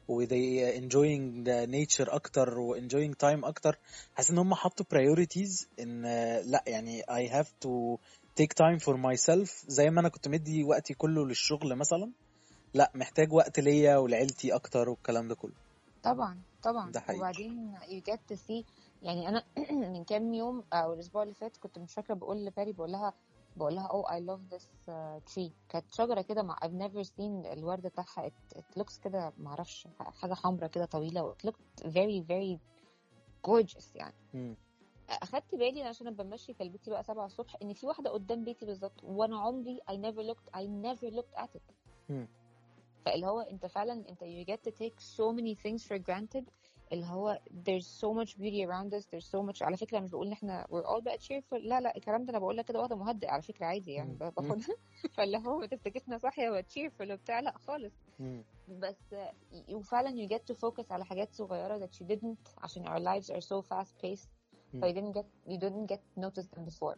و 0.08 0.24
they 0.24 0.76
enjoying 0.80 1.44
the 1.44 1.66
nature 1.66 2.14
أكتر 2.14 2.58
و 2.58 2.76
enjoying 2.76 3.12
time 3.12 3.44
أكتر 3.44 3.78
حاسس 4.14 4.30
إن 4.30 4.38
هم 4.38 4.54
حطوا 4.54 4.86
priorities 4.94 5.66
إن 5.80 6.02
لأ 6.50 6.64
يعني 6.66 7.02
I 7.02 7.30
have 7.32 7.48
to 7.64 7.98
take 8.40 8.54
time 8.64 8.78
for 8.78 8.94
myself. 8.96 9.68
زي 9.68 9.90
ما 9.90 10.00
أنا 10.00 10.08
كنت 10.08 10.28
مدي 10.28 10.64
وقتي 10.64 10.94
كله 10.94 11.26
للشغل 11.26 11.76
مثلا 11.76 12.12
لأ 12.74 12.92
محتاج 12.94 13.32
وقت 13.32 13.60
ليا 13.60 13.96
ولعيلتي 13.96 14.54
أكتر 14.54 14.88
والكلام 14.88 15.28
ده 15.28 15.34
كله. 15.34 15.54
طبعا 16.02 16.38
طبعا. 16.62 16.90
ده 16.90 17.00
حقيقي. 17.00 17.18
وبعدين 17.18 17.74
you 17.78 18.12
get 18.12 18.18
to 18.34 18.36
see 18.36 18.64
يعني 19.02 19.28
أنا 19.28 19.44
من 19.94 20.04
كام 20.04 20.34
يوم 20.34 20.62
أو 20.72 20.92
الأسبوع 20.92 21.22
اللي 21.22 21.34
فات 21.34 21.56
كنت 21.56 21.78
مش 21.78 21.94
فاكرة 21.94 22.14
بقول 22.14 22.44
لباري 22.44 22.72
بقول 22.72 22.92
لها 22.92 23.14
بقول 23.58 23.74
لها 23.74 23.88
oh 23.88 24.06
I 24.06 24.20
love 24.20 24.54
this 24.56 24.64
uh, 24.88 25.34
tree. 25.34 25.50
كانت 25.68 25.94
شجرة 25.94 26.20
كده 26.22 26.42
مع 26.42 26.56
I've 26.64 26.82
never 26.82 27.04
seen 27.08 27.20
الورد 27.52 27.82
بتاعها. 27.82 28.28
It, 28.28 28.58
it 28.58 28.80
looks 28.82 29.00
كده 29.00 29.32
معرفش 29.38 29.88
حاجة 29.98 30.34
حمراء 30.34 30.70
كده 30.70 30.84
طويلة. 30.84 31.34
It 31.34 31.48
looked 31.50 31.84
very 31.86 32.22
very 32.30 32.58
gorgeous 33.50 33.96
يعني. 33.96 34.14
أخدت 35.10 35.54
بالي 35.54 35.82
عشان 35.82 36.06
أنا 36.06 36.16
بمشي 36.16 36.52
كلبتي 36.54 36.90
بقى 36.90 37.02
7 37.04 37.26
الصبح 37.26 37.56
إن 37.62 37.72
في 37.72 37.86
واحدة 37.86 38.10
قدام 38.10 38.44
بيتي 38.44 38.66
بالظبط 38.66 39.04
وأنا 39.04 39.40
عمري 39.40 39.80
I 39.90 39.94
never 39.94 40.22
looked 40.34 40.58
I 40.60 40.62
never 40.62 41.14
looked 41.16 41.40
at 41.42 41.48
it. 41.56 41.74
فاللي 43.04 43.26
هو 43.26 43.40
أنت 43.40 43.66
فعلا 43.66 43.92
أنت 44.08 44.24
you 44.24 44.46
get 44.50 44.70
to 44.70 44.74
take 44.74 45.00
so 45.00 45.32
many 45.32 45.54
things 45.54 45.82
for 45.88 45.98
granted 45.98 46.44
اللي 46.92 47.06
هو 47.06 47.40
there's 47.68 47.84
so 48.00 48.08
much 48.24 48.30
beauty 48.34 48.66
around 48.68 48.94
us 48.98 49.04
there's 49.04 49.28
so 49.30 49.42
much 49.52 49.62
على 49.62 49.76
فكرة 49.76 50.00
مش 50.00 50.10
بقول 50.10 50.26
إن 50.26 50.32
إحنا 50.32 50.66
we're 50.70 50.86
all 50.86 51.00
بقى 51.02 51.18
cheerful 51.18 51.52
لا 51.62 51.80
لا 51.80 51.96
الكلام 51.96 52.24
ده 52.24 52.30
أنا 52.30 52.38
بقول 52.38 52.56
لك 52.56 52.64
كده 52.64 52.78
واخدة 52.80 52.96
مهدئ 52.96 53.28
على 53.28 53.42
فكرة 53.42 53.66
عادي 53.66 53.92
يعني 53.92 54.10
مم. 54.10 54.16
ب- 54.18 54.34
باخدها 54.34 54.76
فاللي 55.14 55.38
هو 55.38 55.58
ما 55.58 55.66
تفتكرنا 55.66 56.18
صاحية 56.18 56.50
و 56.50 56.62
cheerful 56.62 57.10
وبتاع 57.10 57.40
لا 57.40 57.54
خالص. 57.58 57.92
بس 58.68 59.14
وفعلا 59.72 60.10
you 60.26 60.30
get 60.30 60.54
to 60.54 60.58
focus 60.58 60.92
على 60.92 61.04
حاجات 61.04 61.34
صغيرة 61.34 61.86
that 61.86 61.90
you 62.00 62.06
didn't 62.08 62.50
عشان 62.62 62.86
our 62.86 63.00
lives 63.00 63.30
are 63.30 63.40
so 63.40 63.62
fast 63.62 63.92
paced 64.04 64.28
so 64.80 64.86
you 64.86 64.94
didn't 64.94 65.14
get 65.18 65.26
you 65.52 65.58
didn't 65.58 65.86
get 65.92 66.00
to 66.14 66.20
notice 66.20 66.46
them 66.56 66.64
before. 66.70 66.96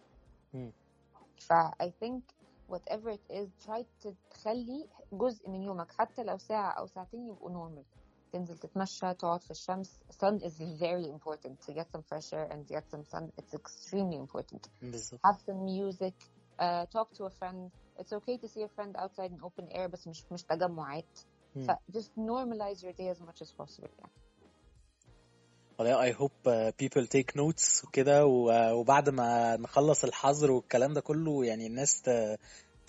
ف 1.41 1.53
I 1.83 1.91
think 2.03 2.23
whatever 2.69 3.11
it 3.11 3.25
is 3.41 3.49
try 3.67 3.83
to 4.05 4.15
تخلي 4.31 4.89
جزء 5.13 5.49
من 5.51 5.63
يومك 5.63 5.93
حتى 5.93 6.23
لو 6.25 6.39
ساعة 6.39 6.71
أو 6.71 6.87
ساعتين 6.87 7.27
يبقوا 7.29 7.51
normal 7.51 8.00
تنزل 8.34 8.58
تتمشى 8.58 9.14
تقعد 9.14 9.44
في 9.44 9.52
الشمس 9.52 10.00
sun 10.24 10.40
is 10.40 10.54
very 10.80 11.06
important 11.06 11.56
to 11.68 11.74
get 11.74 11.86
some 11.96 12.02
fresh 12.10 12.34
air 12.34 12.48
and 12.52 12.68
get 12.76 12.84
some 12.96 13.04
sun 13.04 13.30
it's 13.42 13.54
extremely 13.54 14.18
important 14.18 14.70
بالظبط 14.82 15.20
have 15.28 15.38
some 15.40 15.66
music 15.66 16.14
uh, 16.62 16.86
talk 16.96 17.08
to 17.18 17.24
a 17.26 17.30
friend 17.40 17.72
it's 18.00 18.14
okay 18.14 18.38
to 18.44 18.48
see 18.48 18.64
a 18.64 18.70
friend 18.78 18.96
outside 19.04 19.32
in 19.32 19.40
open 19.44 19.68
air 19.72 19.88
بس 19.88 20.08
مش 20.08 20.26
مش 20.32 20.44
تجمعات 20.44 21.20
مم. 21.56 21.68
ف 21.68 21.72
just 21.98 22.10
normalize 22.18 22.80
your 22.84 22.94
day 22.94 23.18
as 23.18 23.22
much 23.22 23.42
as 23.48 23.52
possible 23.52 23.90
يعني 24.00 24.12
والله 25.80 26.12
I 26.12 26.14
hope 26.14 26.48
uh, 26.48 26.72
people 26.84 27.06
take 27.08 27.36
notes 27.36 27.84
وكده 27.86 28.26
و- 28.26 28.74
وبعد 28.74 29.10
ما 29.10 29.58
نخلص 29.58 30.04
الحظر 30.04 30.52
والكلام 30.52 30.94
ده 30.94 31.02
كله 31.02 31.46
يعني 31.46 31.68
الناس 31.68 32.02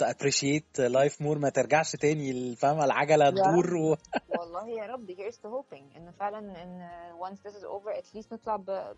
ت 0.01 0.03
ت 0.03 0.15
appreciate 0.15 0.91
life 0.91 1.15
more. 1.21 1.37
ما 1.37 1.49
ترجعش 1.49 1.91
تاني 1.91 2.31
ال- 2.31 2.55
فاهمة 2.55 2.85
العجلة 2.85 3.29
تدور 3.29 3.75
و... 3.75 3.97
والله 4.39 4.69
يا 4.69 4.85
رب. 4.85 5.11
Here's 5.11 5.35
to 5.35 5.49
hoping. 5.49 5.97
إن 5.97 6.11
فعلا 6.19 6.63
إن 6.63 6.89
once 7.19 7.39
this 7.47 7.55
is 7.55 7.63
over 7.63 7.91
at 8.01 8.17
least 8.17 8.33
نطلع 8.33 8.55
ب 8.55 8.95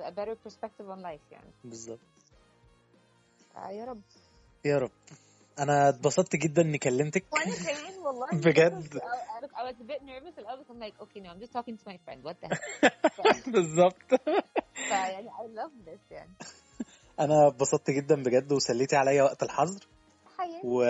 a 0.00 0.10
better 0.10 0.34
perspective 0.48 0.88
on 0.88 1.02
life 1.02 1.32
يعني. 1.32 1.50
بالظبط. 1.64 1.98
آه 3.56 3.70
يا 3.70 3.84
رب. 3.84 4.00
يا 4.64 4.78
رب. 4.78 4.90
أنا 5.58 5.88
اتبسطت 5.88 6.36
جدا 6.36 6.62
إني 6.62 6.78
كلمتك. 6.78 7.24
وأنا 7.32 7.56
كمان 7.56 7.98
والله. 7.98 8.26
بجد. 8.46 8.98
I, 8.98 9.62
was 9.62 9.74
a 9.80 9.84
bit 9.84 10.02
nervous. 10.02 10.38
الأول 10.38 10.64
I'm 10.68 10.80
like 10.80 11.02
okay 11.02 11.20
no 11.20 11.30
I'm 11.30 11.40
just 11.40 11.52
talking 11.52 11.76
to 11.78 11.84
my 11.86 11.98
friend. 12.06 12.22
What 12.22 12.36
the 12.42 12.48
heck? 12.48 13.48
بالظبط. 13.54 14.20
فيعني 14.88 15.28
I 15.30 15.46
love 15.58 15.88
this 15.88 16.00
يعني 16.12 16.30
أنا 17.20 17.48
اتبسطت 17.48 17.90
جدا 17.90 18.22
بجد 18.22 18.52
وسليتي 18.52 18.96
عليا 18.96 19.22
وقت 19.22 19.42
الحظر. 19.42 19.86
و... 20.64 20.82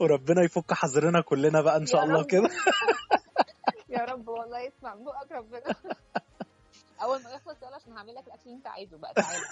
وربنا 0.00 0.42
يفك 0.42 0.72
حظرنا 0.72 1.20
كلنا 1.20 1.60
بقى 1.60 1.76
إن 1.76 1.86
شاء 1.86 2.04
الله. 2.04 2.24
كده. 2.24 2.50
يا 3.88 4.04
رب 4.04 4.28
والله 4.28 4.60
يسمع 4.60 4.94
من 4.94 5.04
بقك 5.04 5.32
ربنا. 5.32 5.74
أول 7.02 7.22
ما 7.22 7.30
يخلص 7.30 7.56
يلا 7.62 7.74
عشان 7.76 7.92
هعمل 7.92 8.14
لك 8.14 8.26
الأكل 8.26 8.42
اللي 8.46 8.56
أنت 8.56 8.66
عايزه 8.66 8.98
بقى 8.98 9.14
تعالى. 9.14 9.44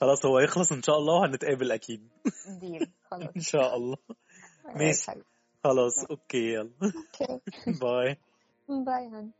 خلاص 0.00 0.26
هو 0.26 0.38
يخلص 0.38 0.72
إن 0.72 0.82
شاء 0.82 0.98
الله 0.98 1.14
وهنتقابل 1.14 1.72
أكيد. 1.72 2.08
deal 2.46 2.90
خلاص. 3.10 3.28
إن 3.36 3.40
شاء 3.40 3.76
الله. 3.76 3.96
ماشي. 4.74 5.12
خلاص 5.64 6.04
okay 6.10 6.52
يلا. 6.54 6.70
bye. 7.66 8.16
bye 8.68 9.08
hun 9.08 9.30